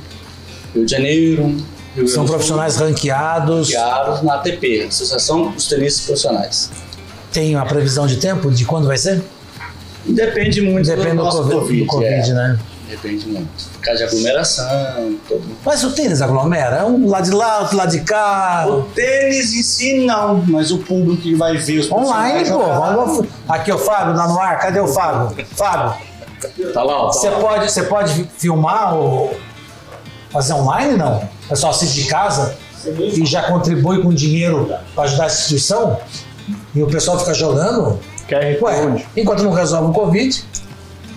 [0.74, 1.56] Rio de Janeiro.
[1.94, 3.68] Rio São Sul, profissionais ranqueados.
[3.68, 6.70] ranqueados na ATP, Associação dos Tenistas Profissionais.
[7.32, 9.22] Tem uma previsão de tempo de quando vai ser?
[10.04, 11.80] Depende muito Depende do do nosso Covid, Covid.
[11.84, 12.34] do COVID é.
[12.34, 12.58] né?
[12.88, 13.48] Depende muito.
[13.74, 16.86] Por causa de aglomeração, todo Mas o tênis aglomera?
[16.86, 18.64] Um do lado de lá, outro lado de cá.
[18.68, 22.58] O tênis em si, não, mas o público que vai ver os Online, pô.
[22.58, 24.58] Vamos- Aqui, o Fábio, lá no ar.
[24.58, 25.36] Cadê o Fábio?
[25.54, 25.94] Fábio,
[26.72, 27.06] Tá lá, ó.
[27.08, 27.38] Tá você lá.
[27.40, 29.36] pode, você pode filmar ou
[30.30, 31.16] fazer online, não?
[31.18, 35.98] O pessoal assiste de casa e já contribui com dinheiro para ajudar a instituição?
[36.74, 37.98] E o pessoal fica jogando?
[38.28, 40.44] QR Ué, enquanto não resolve o Covid,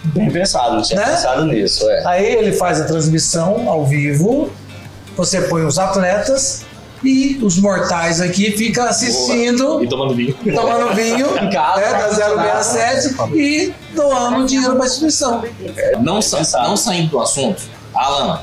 [0.05, 1.05] Bem pensado, não tinha Né?
[1.05, 2.03] pensado nisso, é.
[2.07, 4.49] aí ele faz a transmissão ao vivo,
[5.15, 6.65] você põe os atletas
[7.03, 10.35] e os mortais aqui ficam assistindo E tomando vinho.
[10.55, 11.91] tomando vinho Em casa, né,
[12.35, 15.43] da 067 e doando dinheiro para a instituição.
[16.01, 17.61] Não, sa não saindo do assunto,
[17.93, 18.41] Alan,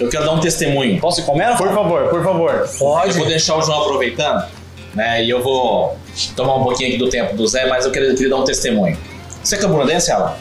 [0.00, 1.00] eu quero dar um testemunho.
[1.00, 1.56] Posso ir comer?
[1.56, 2.50] Por favor, por favor.
[2.52, 3.26] Eu vou Pode.
[3.26, 4.44] deixar o João aproveitando,
[4.92, 5.22] né?
[5.24, 5.96] E eu vou
[6.34, 8.96] tomar um pouquinho aqui do tempo do Zé, mas eu queria, queria dar um testemunho.
[9.42, 10.34] Você é camburandense, Alan?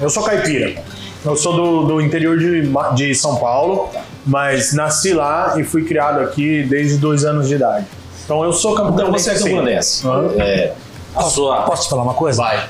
[0.00, 0.82] Eu sou caipira.
[1.24, 2.62] Eu sou do, do interior de,
[2.94, 3.90] de São Paulo,
[4.24, 7.86] mas nasci lá e fui criado aqui desde dois anos de idade.
[8.24, 10.06] Então eu sou campo Então você é camburandense.
[10.06, 10.34] Aham.
[10.38, 10.72] É,
[11.14, 11.62] a sua...
[11.62, 12.38] Posso te falar uma coisa?
[12.42, 12.68] Vai.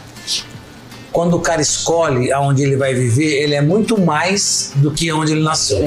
[1.12, 5.32] Quando o cara escolhe aonde ele vai viver, ele é muito mais do que onde
[5.32, 5.78] ele nasceu.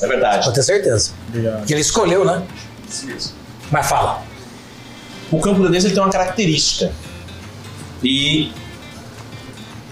[0.00, 0.44] É verdade.
[0.44, 1.12] Pode ter certeza.
[1.28, 1.58] Obrigado.
[1.58, 2.42] Porque ele escolheu, né?
[3.70, 4.22] Mas fala.
[5.30, 6.90] O campo ele tem uma característica.
[8.02, 8.52] E,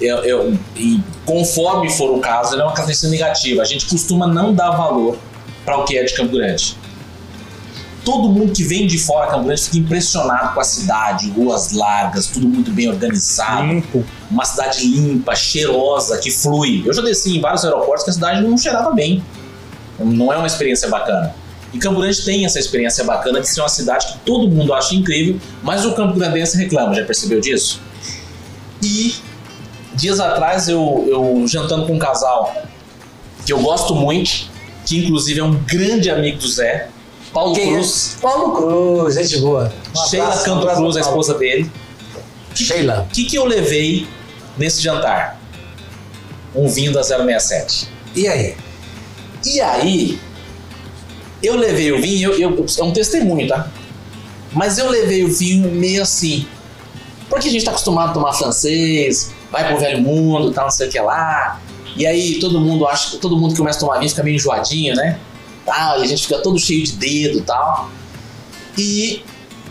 [0.01, 3.63] eu, eu- e conforme for o caso, ele é uma característica negativa.
[3.63, 5.17] A gente costuma não dar valor
[5.65, 6.77] para o que é de Campo Grande.
[8.05, 11.73] Todo mundo que vem de fora de Campo Grande fica impressionado com a cidade, ruas
[11.73, 14.03] largas, tudo muito bem organizado, Limpo.
[14.31, 16.83] uma cidade limpa, cheirosa, que flui.
[16.87, 19.23] Eu já desci em vários aeroportos que a cidade não cheirava bem.
[19.99, 21.35] Não é uma experiência bacana.
[21.75, 24.95] E Campo Grande tem essa experiência bacana de ser uma cidade que todo mundo acha
[24.95, 27.79] incrível, mas o Campo Grandense reclama, já percebeu disso?
[28.83, 29.17] E
[29.99, 32.55] dias atrás eu, eu jantando com um casal
[33.45, 34.49] que eu gosto muito,
[34.87, 36.89] que inclusive é um grande amigo do Zé,
[37.33, 37.73] Paulo Quem é?
[37.75, 39.73] Cruz, Paulo Cruz, gente boa.
[39.95, 41.71] Um Sheila abraço, Canto abraço Cruz, a esposa dele.
[42.55, 43.07] Sheila.
[43.09, 44.07] O que, que eu levei
[44.57, 45.39] nesse jantar?
[46.55, 47.89] Um vinho da 067.
[48.17, 48.57] E aí?
[49.45, 50.19] E aí,
[51.43, 53.69] eu levei o vinho, eu, eu- é um testemunho, tá?
[54.53, 56.47] Mas eu levei o vinho meio assim.
[57.29, 60.89] Porque a gente tá acostumado a tomar francês, vai pro velho mundo, tal, não sei
[60.89, 61.61] o que lá.
[61.97, 64.37] E aí todo mundo acha que todo mundo que começa a tomar vinho fica meio
[64.37, 65.19] enjoadinho, né?
[65.65, 67.91] Tal, e a gente fica todo cheio de dedo e tal.
[68.77, 69.23] E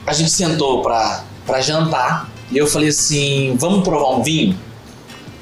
[0.05, 2.30] a gente sentou pra, pra jantar.
[2.51, 4.57] E eu falei assim: vamos provar um vinho?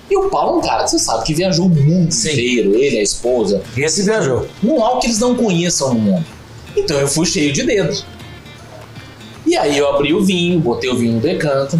[0.10, 2.32] E o Paulo é um cara que você sabe que viajou o mundo Sim.
[2.32, 3.64] inteiro, ele, a esposa.
[3.76, 4.48] Esse viajou.
[4.62, 6.26] Não há o que eles não conheçam no mundo.
[6.76, 8.06] Então eu fui cheio de dedos.
[9.46, 11.80] E aí eu abri o vinho, botei o vinho no decanto,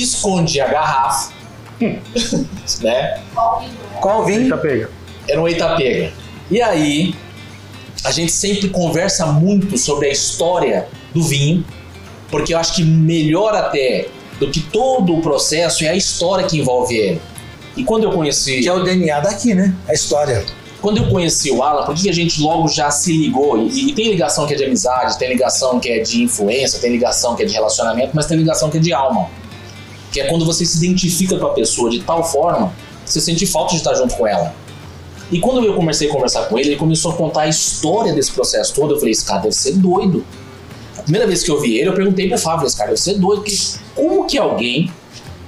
[0.00, 1.32] escondi a garrafa,
[2.82, 3.20] né?
[4.00, 4.42] Qual vinho?
[4.42, 4.90] Eita, pega.
[5.28, 6.12] Era um Itapega.
[6.50, 7.14] E aí
[8.04, 11.64] a gente sempre conversa muito sobre a história do vinho,
[12.30, 16.58] porque eu acho que melhor até do que todo o processo é a história que
[16.58, 17.20] envolve ele.
[17.76, 19.74] E quando eu conheci Que é o DNA daqui, né?
[19.88, 20.44] A história.
[20.80, 23.56] quando eu conheci o Alan, por que a gente logo já se ligou?
[23.58, 26.90] E, e tem ligação que é de amizade, tem ligação que é de influência, tem
[26.90, 29.30] ligação que é de relacionamento, mas tem ligação que é de alma.
[30.12, 32.72] Que é quando você se identifica com a pessoa de tal forma
[33.04, 34.54] que você sente falta de estar junto com ela.
[35.30, 38.30] E quando eu comecei a conversar com ele, ele começou a contar a história desse
[38.30, 38.94] processo todo.
[38.94, 40.24] Eu falei, esse cara deve ser doido.
[40.98, 43.14] A primeira vez que eu vi ele, eu perguntei pro Fábio, esse cara deve ser
[43.14, 43.40] doido.
[43.40, 43.56] Porque
[43.94, 44.92] como que alguém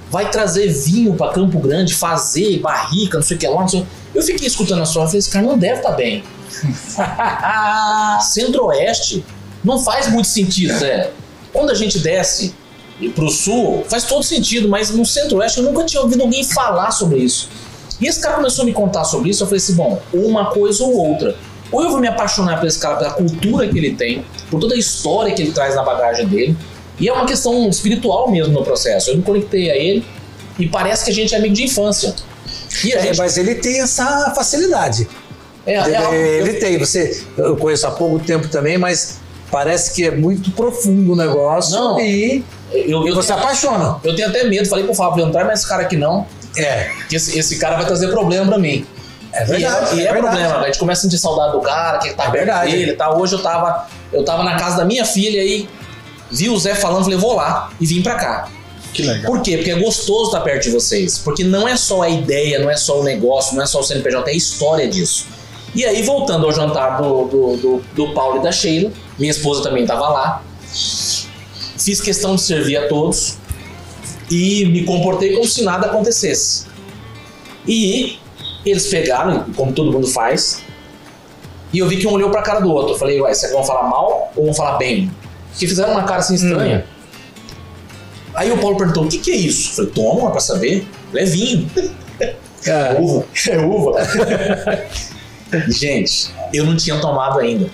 [0.09, 3.81] vai trazer vinho para Campo Grande, fazer barrica, não sei o que lá, não sei
[3.81, 4.17] o que.
[4.17, 6.23] Eu fiquei escutando a história e falei, esse cara não deve estar bem.
[8.21, 9.23] Centro-Oeste
[9.63, 11.11] não faz muito sentido, Zé.
[11.53, 12.55] Quando a gente desce
[13.13, 17.19] pro sul, faz todo sentido, mas no Centro-Oeste eu nunca tinha ouvido alguém falar sobre
[17.19, 17.49] isso.
[17.99, 20.51] E esse cara começou a me contar sobre isso, eu falei assim, bom, ou uma
[20.51, 21.35] coisa ou outra.
[21.71, 24.75] Ou eu vou me apaixonar por esse cara, pela cultura que ele tem, por toda
[24.75, 26.57] a história que ele traz na bagagem dele,
[26.99, 29.09] e é uma questão espiritual mesmo no processo.
[29.09, 30.05] Eu me conectei a ele
[30.57, 32.15] e parece que a gente é amigo de infância.
[32.83, 35.07] E É, gente, mas ele tem essa facilidade.
[35.65, 36.77] é, é Ele, ele tem.
[36.77, 39.19] Você, eu conheço há pouco tempo também, mas
[39.51, 41.99] parece que é muito profundo o negócio Não.
[41.99, 43.97] e, eu, eu, você apaixona.
[44.03, 46.25] eu tenho até medo, falei pro Fábio, não traz mais esse cara aqui não,
[46.57, 48.85] É, que esse, esse cara vai trazer problema pra mim.
[49.31, 49.95] é verdade.
[49.95, 50.35] E é, e é verdade.
[50.37, 52.71] problema, a gente começa a sentir saudade do cara, que tá É perto verdade.
[52.71, 53.19] dele e tal.
[53.19, 55.67] Hoje eu tava, eu tava na casa da minha filha e
[56.31, 58.47] vi o Zé falando, falei, vou lá e vim pra cá.
[58.93, 59.25] Que legal.
[59.25, 59.57] Por quê?
[59.57, 61.17] Porque é gostoso estar perto de vocês.
[61.17, 63.83] Porque não é só a ideia, não é só o negócio, não é só o
[63.83, 65.27] CNPJ, é a história disso.
[65.75, 68.89] E aí, voltando ao jantar do, do, do, do Paulo e da Sheila,
[69.19, 70.41] minha esposa também estava lá.
[71.85, 73.37] Fiz questão de servir a todos
[74.31, 76.65] e me comportei como se nada acontecesse.
[77.67, 78.17] E
[78.65, 80.63] Eles pegaram, como todo mundo faz,
[81.71, 82.95] e eu vi que um olhou pra cara do outro.
[82.95, 85.11] Eu falei, ué, vocês vão falar mal ou vão falar bem?
[85.55, 86.83] Que fizeram uma cara assim estranha.
[88.33, 89.69] Aí o Paulo perguntou, o que, que é isso?
[89.69, 90.87] Eu falei, toma pra saber.
[91.13, 91.69] É vinho.
[92.19, 92.97] É.
[92.99, 93.25] Uva.
[93.47, 93.91] É uva.
[95.69, 97.69] Gente, eu não tinha tomado ainda.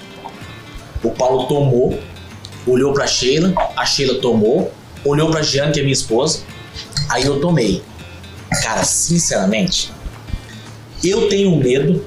[1.01, 1.97] O Paulo tomou,
[2.65, 4.71] olhou pra Sheila, a Sheila tomou,
[5.03, 6.39] olhou pra Jeane, que é minha esposa,
[7.09, 7.83] aí eu tomei.
[8.63, 9.91] Cara, sinceramente,
[11.03, 12.05] eu tenho medo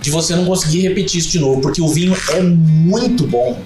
[0.00, 3.58] de você não conseguir repetir isso de novo, porque o vinho é muito bom.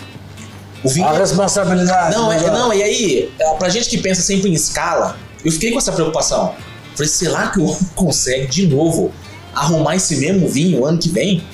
[0.83, 2.17] O vinho A responsabilidade.
[2.17, 2.51] não, é, né?
[2.51, 5.93] não, e aí, é, pra gente que pensa sempre em escala, eu fiquei com essa
[5.93, 6.55] preocupação.
[6.95, 9.13] Falei, será que o homem consegue de novo
[9.55, 11.45] arrumar esse mesmo vinho ano que vem?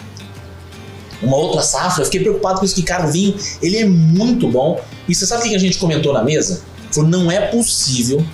[1.22, 2.02] Uma outra safra?
[2.02, 4.80] Eu fiquei preocupado com isso, que, cara, o vinho, ele é muito bom.
[5.08, 6.62] E você sabe o que a gente comentou na mesa?
[6.90, 8.24] Falou, não é possível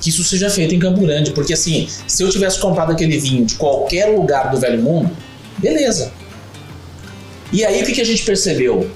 [0.00, 3.44] que isso seja feito em Campo Grande, porque assim, se eu tivesse comprado aquele vinho
[3.44, 5.10] de qualquer lugar do Velho Mundo,
[5.58, 6.10] beleza.
[7.52, 8.90] E aí, o que, que a gente percebeu?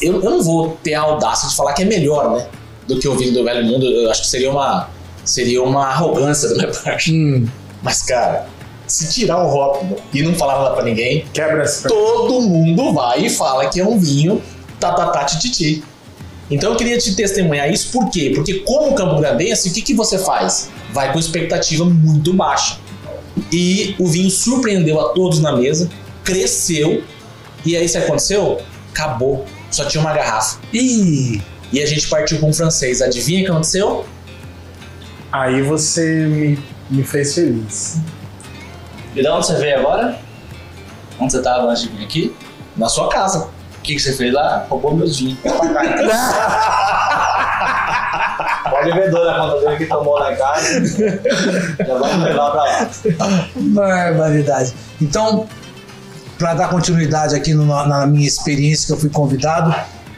[0.00, 2.46] eu, eu não vou ter a audácia de falar que é melhor, né?
[2.86, 3.86] Do que o vinho do Velho Mundo.
[3.86, 4.88] Eu acho que seria uma,
[5.24, 7.12] seria uma arrogância da minha parte.
[7.12, 7.46] Hum,
[7.82, 8.48] Mas, cara,
[8.86, 13.30] se tirar o rótulo e não falar nada pra ninguém, Quebra todo mundo vai e
[13.30, 14.42] fala que é um vinho
[14.78, 15.82] tatatá tititi.
[16.50, 18.32] Então eu queria te testemunhar isso, por quê?
[18.34, 20.70] Porque como Campo Grandense, o que, que você faz?
[20.92, 22.78] Vai com expectativa muito baixa.
[23.52, 25.90] E o vinho surpreendeu a todos na mesa,
[26.22, 27.02] cresceu,
[27.64, 28.60] e aí se aconteceu?
[28.92, 29.44] Acabou.
[29.70, 30.60] Só tinha uma garrafa.
[30.72, 33.02] Ih, E a gente partiu com o francês.
[33.02, 34.06] Adivinha o que aconteceu?
[35.32, 36.58] Aí você me,
[36.88, 37.98] me fez feliz.
[39.16, 40.18] E de onde você veio agora?
[41.18, 42.36] Onde você tava antes de vir aqui?
[42.76, 43.48] Na sua casa.
[43.78, 44.66] O que, que você fez lá?
[44.68, 45.38] Roubou meus vinhos.
[48.70, 50.80] Pode ver dor na conta dele que tomou em casa.
[51.86, 52.88] Já vamos levar pra lá.
[53.56, 54.74] barbaridade.
[55.00, 55.46] Então,
[56.38, 59.74] para dar continuidade aqui no- na minha experiência que eu fui convidado,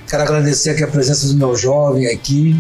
[0.09, 2.59] quero agradecer aqui a presença do meu jovem aqui.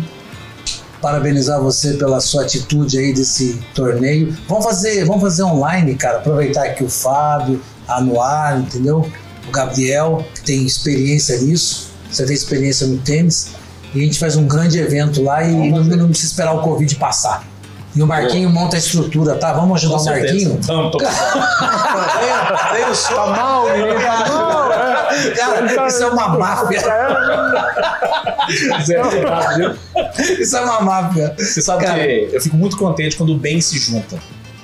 [1.00, 4.36] Parabenizar você pela sua atitude aí desse torneio.
[4.48, 6.18] Vamos fazer, vamos fazer online, cara.
[6.18, 9.08] Aproveitar aqui o Fábio, a Noar, entendeu?
[9.46, 11.90] O Gabriel, que tem experiência nisso.
[12.10, 13.50] Você tem experiência no tênis.
[13.94, 16.94] E a gente faz um grande evento lá e não, não precisa esperar o Covid
[16.96, 17.46] passar.
[17.94, 19.52] E o Marquinho monta a estrutura, tá?
[19.52, 20.58] Vamos ajudar o Marquinho?
[20.62, 20.98] Vamos, tô-.
[20.98, 21.10] Tá
[23.26, 24.00] mal, menino.
[24.00, 24.68] Tá mal.
[25.36, 26.82] Cara, isso é uma máfia.
[30.38, 31.34] Isso é uma máfia.
[31.38, 31.98] Você sabe Cara.
[31.98, 34.16] que eu fico muito contente quando o bem se junta.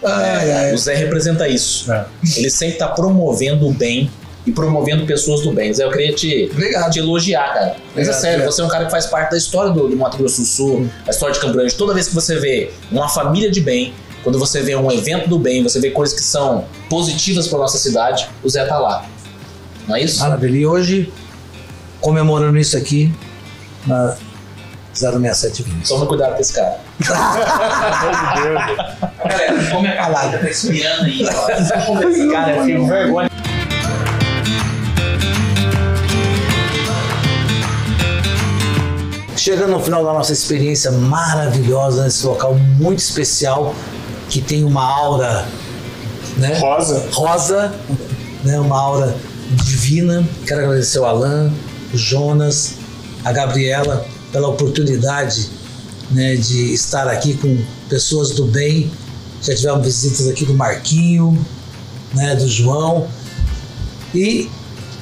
[0.05, 0.75] Ai, ai.
[0.75, 1.91] O Zé representa isso.
[1.93, 2.05] É.
[2.37, 4.11] Ele sempre tá promovendo o bem
[4.47, 5.73] e promovendo pessoas do bem.
[5.73, 6.91] Zé, eu queria te, Obrigado.
[6.91, 7.77] te elogiar, cara.
[7.95, 10.19] Mas é sério, você é um cara que faz parte da história do, do Mato
[10.19, 11.75] Grosso do Sul, a história de Campo Grande.
[11.75, 15.39] Toda vez que você vê uma família de bem, quando você vê um evento do
[15.39, 19.05] bem, você vê coisas que são positivas para nossa cidade, o Zé tá lá.
[19.87, 20.21] Não é isso?
[20.21, 20.57] Maravilha.
[20.57, 21.13] E hoje,
[22.01, 23.13] comemorando isso aqui,
[23.87, 24.17] na
[24.95, 25.89] 067 Vinhos.
[25.89, 26.79] Toma cuidado com esse cara.
[29.25, 31.51] Galera, come a calada, tá espiando aí, ó.
[31.51, 33.34] Esse cara, eu fico vergonha.
[39.45, 43.75] Chegando no final da nossa experiência maravilhosa nesse local muito especial,
[44.31, 45.47] que tem uma aura
[46.39, 46.59] né?
[46.59, 47.07] Rosa.
[47.13, 47.75] rosa,
[48.43, 49.15] né, uma aura
[49.51, 50.27] divina.
[50.47, 51.53] Quero agradecer ao Alan,
[51.93, 52.77] o Jonas,
[53.23, 55.51] a Gabriela pela oportunidade
[56.11, 58.91] né, de estar aqui com pessoas do bem.
[59.43, 61.39] Já tivemos visitas aqui do Marquinho,
[62.15, 63.09] né, do João
[64.15, 64.51] e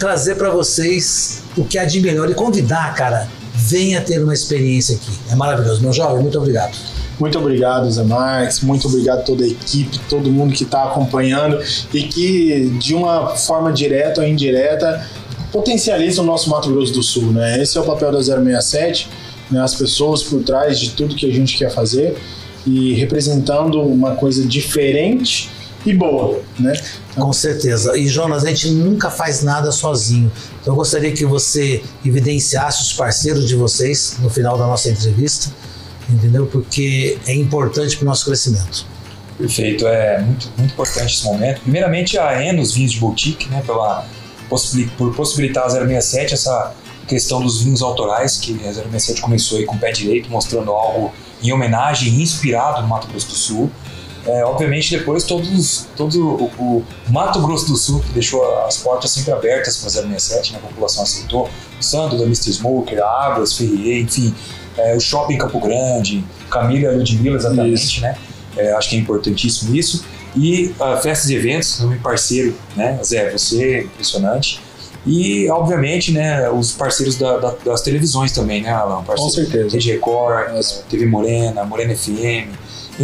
[0.01, 4.97] trazer para vocês o que há de melhor e convidar, cara, venha ter uma experiência
[4.97, 5.11] aqui.
[5.31, 5.83] É maravilhoso.
[5.83, 6.77] Meu jovem, muito obrigado.
[7.19, 8.61] Muito obrigado, Zé Marques.
[8.61, 13.29] Muito obrigado a toda a equipe, todo mundo que está acompanhando e que, de uma
[13.37, 15.07] forma direta ou indireta,
[15.53, 17.33] potencializa o nosso Mato Grosso do Sul.
[17.33, 17.63] Né?
[17.63, 19.09] Esse é o papel da 067,
[19.51, 19.61] né?
[19.61, 22.17] as pessoas por trás de tudo que a gente quer fazer
[22.67, 25.51] e representando uma coisa diferente
[25.85, 26.41] e boa.
[26.59, 26.73] Né?
[27.15, 27.97] Com certeza.
[27.97, 30.31] E Jonas, a gente nunca faz nada sozinho.
[30.61, 35.51] Então eu gostaria que você evidenciasse os parceiros de vocês no final da nossa entrevista,
[36.09, 36.47] entendeu?
[36.47, 38.87] Porque é importante para o nosso crescimento.
[39.39, 41.63] Perfeito, é muito, muito importante esse momento.
[41.63, 44.07] Primeiramente, a Enos Vinhos de Boutique, né, pela,
[44.97, 46.75] por possibilitar a 067 essa
[47.09, 51.13] questão dos vinhos autorais, que a 067 começou aí com o pé direito, mostrando algo
[51.43, 53.71] em homenagem, inspirado no Mato Grosso do Sul.
[54.27, 59.11] É, obviamente, depois, todos, todo o, o Mato Grosso do Sul, que deixou as portas
[59.11, 62.53] sempre abertas para a 067, né, a população aceitou, o Sandro da Mr.
[62.53, 64.33] Smoker, a Águas, Ferrier, enfim,
[64.79, 68.01] é, o Shopping Campo Grande, Camila e Ludmilla, exatamente, Isso.
[68.01, 68.17] né?
[68.57, 70.05] É, acho que é importantíssimo isso.
[70.37, 72.99] E ah, festas e eventos, também parceiro, né?
[73.03, 74.61] Zé, você é impressionante.
[75.07, 78.99] E, obviamente, né, os parceiros da- da- das televisões também, né, Alan?
[78.99, 79.71] Com Parceiro certeza.
[79.75, 80.53] Rede Record,
[80.89, 82.49] TV Morena, Morena FM,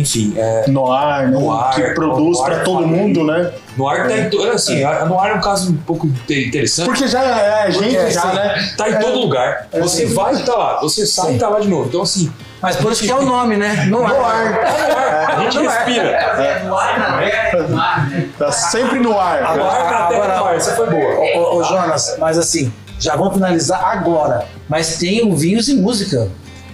[0.00, 1.38] enfim, é, No ar, né?
[1.38, 3.02] No ar, que produz ar, pra todo família.
[3.02, 3.50] mundo, né?
[3.76, 6.86] no ar tá em to- assim, ar é um caso um pouco inte- interessante.
[6.86, 8.72] Porque já é, a gente Porque, já, assim, né?
[8.76, 9.68] Tá em todo lugar.
[9.80, 11.86] Você vai e tá lá, você sai e tá lá de novo.
[11.88, 13.84] Então, assim, Mas por isso que é o nome, né?
[13.88, 14.10] No ar.
[14.14, 15.30] No ar.
[15.36, 16.64] a gente respira.
[16.64, 18.28] No ar na terra, no ar, né?
[18.36, 19.42] Tá sempre no ar.
[19.56, 21.54] No ar na terra Agora- no ar, essa foi boa.
[21.54, 24.44] Ô, Jonas, mas assim, já vamos finalizar agora.
[24.68, 26.28] Mas tem o vinhos e música.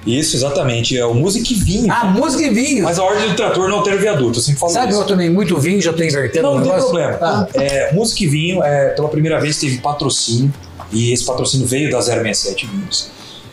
[0.07, 0.97] Isso, exatamente.
[0.97, 1.93] É o música e vinho.
[1.93, 2.85] Ah, música e vinhos.
[2.85, 5.01] Mas a ordem do trator não altera o viaduto, eu sempre falo Sabe, isso.
[5.01, 7.19] eu tomei muito vinho, já tô invertendo Não, não tem problema.
[7.21, 10.53] Ah, É, música e vinho, é, pela primeira vez teve patrocínio,
[10.93, 13.11] e esse patrocínio veio da 067 Vinhos.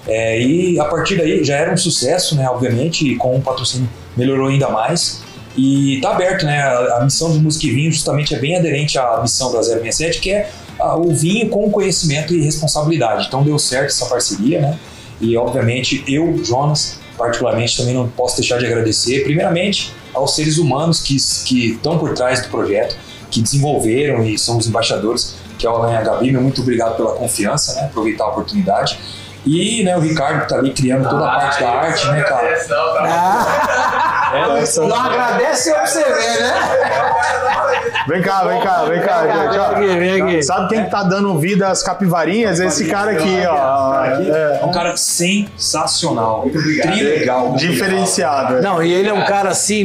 [0.07, 2.49] É, e a partir daí já era um sucesso, né?
[2.49, 5.21] Obviamente, e com o patrocínio melhorou ainda mais.
[5.55, 6.59] E tá aberto, né?
[6.61, 10.19] A, a missão do Música e Vinho justamente é bem aderente à missão da 067,
[10.19, 10.49] que é
[10.79, 13.27] ah, o vinho com conhecimento e responsabilidade.
[13.27, 14.79] Então deu certo essa parceria, né?
[15.21, 21.01] E obviamente eu, Jonas, particularmente também não posso deixar de agradecer, primeiramente, aos seres humanos
[21.01, 21.15] que
[21.45, 22.97] que estão por trás do projeto,
[23.29, 26.31] que desenvolveram e são os embaixadores, que é o Alan e a Gabi.
[26.31, 27.85] Meu muito obrigado pela confiança, né?
[27.85, 28.99] Aproveitar a oportunidade.
[29.45, 32.47] E né, o Ricardo que tá ali criando toda a parte da arte, né, cara?
[32.47, 32.55] É,
[34.57, 36.53] Essa- Não agradece eu você ver, né?
[38.07, 39.21] Vem cá, vem cá, vem cá.
[39.21, 39.31] Vem
[39.91, 40.43] aqui, vem aqui.
[40.43, 42.59] Sabe quem que tá dando vida às capivarinhas?
[42.59, 44.03] Esse cara aqui, ó.
[44.05, 46.45] é um cara sensacional,
[46.81, 48.57] trilegal, Diferenciado.
[48.57, 48.61] é.
[48.61, 49.83] Não, e ele é um cara assim,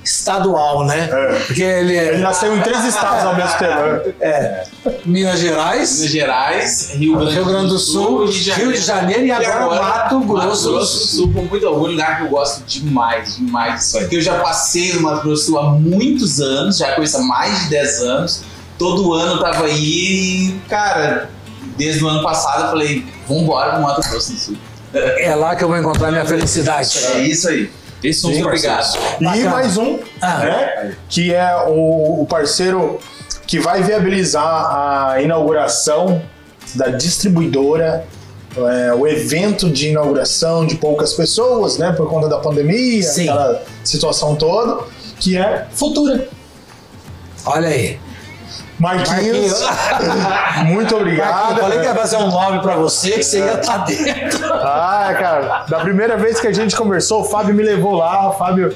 [0.00, 1.08] multi-estadual, né?
[1.12, 1.38] É.
[1.46, 4.14] Porque ele é Ele nasceu em três estados ao mesmo tempo.
[4.20, 4.64] né?
[5.04, 9.82] Minas Gerais, Minas Gerais, Rio Grande, Rio Grande do Sul, Rio de Janeiro e agora
[9.82, 11.08] Mato Grosso do do Sul.
[11.08, 13.92] Sul, com muito orgulho, um lugar que eu gosto demais, demais.
[13.92, 17.22] Porque eu já passei no Mato Grosso do Sul há muitos anos, já conheço há
[17.22, 18.42] mais de 10 anos.
[18.78, 21.30] Todo ano eu tava aí e, cara,
[21.76, 24.56] desde o ano passado eu falei, vambora pro Mato Grosso do Sul.
[24.92, 26.98] É lá que eu vou encontrar minha felicidade.
[27.14, 27.70] É isso aí.
[28.02, 28.94] Esses são os Muito parceiros.
[28.94, 29.20] obrigado.
[29.20, 29.50] E Bacana.
[29.50, 30.38] mais um, Ah.
[30.38, 30.96] né?
[31.08, 32.98] Que é o, o parceiro
[33.46, 34.44] que vai viabilizar
[35.14, 36.22] a inauguração
[36.74, 38.04] da distribuidora,
[38.56, 41.92] é, o evento de inauguração de poucas pessoas, né?
[41.92, 43.28] Por conta da pandemia, Sim.
[43.28, 44.84] aquela situação toda,
[45.18, 46.28] que é Futura.
[47.44, 47.98] Olha aí.
[48.80, 49.62] Marquinhos,
[50.66, 51.58] muito obrigado.
[51.58, 54.52] Eu falei que ia fazer um nome pra você, que você ia estar dentro.
[54.54, 58.32] Ah, cara, da primeira vez que a gente conversou, o Fábio me levou lá, o
[58.32, 58.74] Fábio.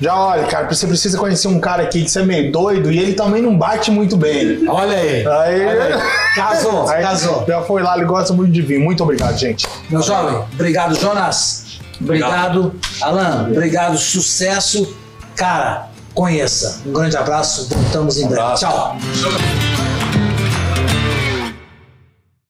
[0.00, 2.98] Já olha, cara, você precisa conhecer um cara aqui que você é meio doido e
[2.98, 4.68] ele também não bate muito bem.
[4.68, 5.24] Olha aí.
[5.24, 5.62] Aí,
[6.34, 7.44] Casou, aí casou.
[7.46, 8.80] já foi lá, ele gosta muito de vinho.
[8.80, 9.68] Muito obrigado, gente.
[9.88, 11.78] Meu jovem, obrigado, Jonas.
[12.00, 13.46] Obrigado, Alan.
[13.48, 14.96] Obrigado, sucesso.
[15.36, 16.80] Cara, conheça.
[16.86, 18.54] Um grande abraço, voltamos em breve.
[18.54, 18.96] Tchau.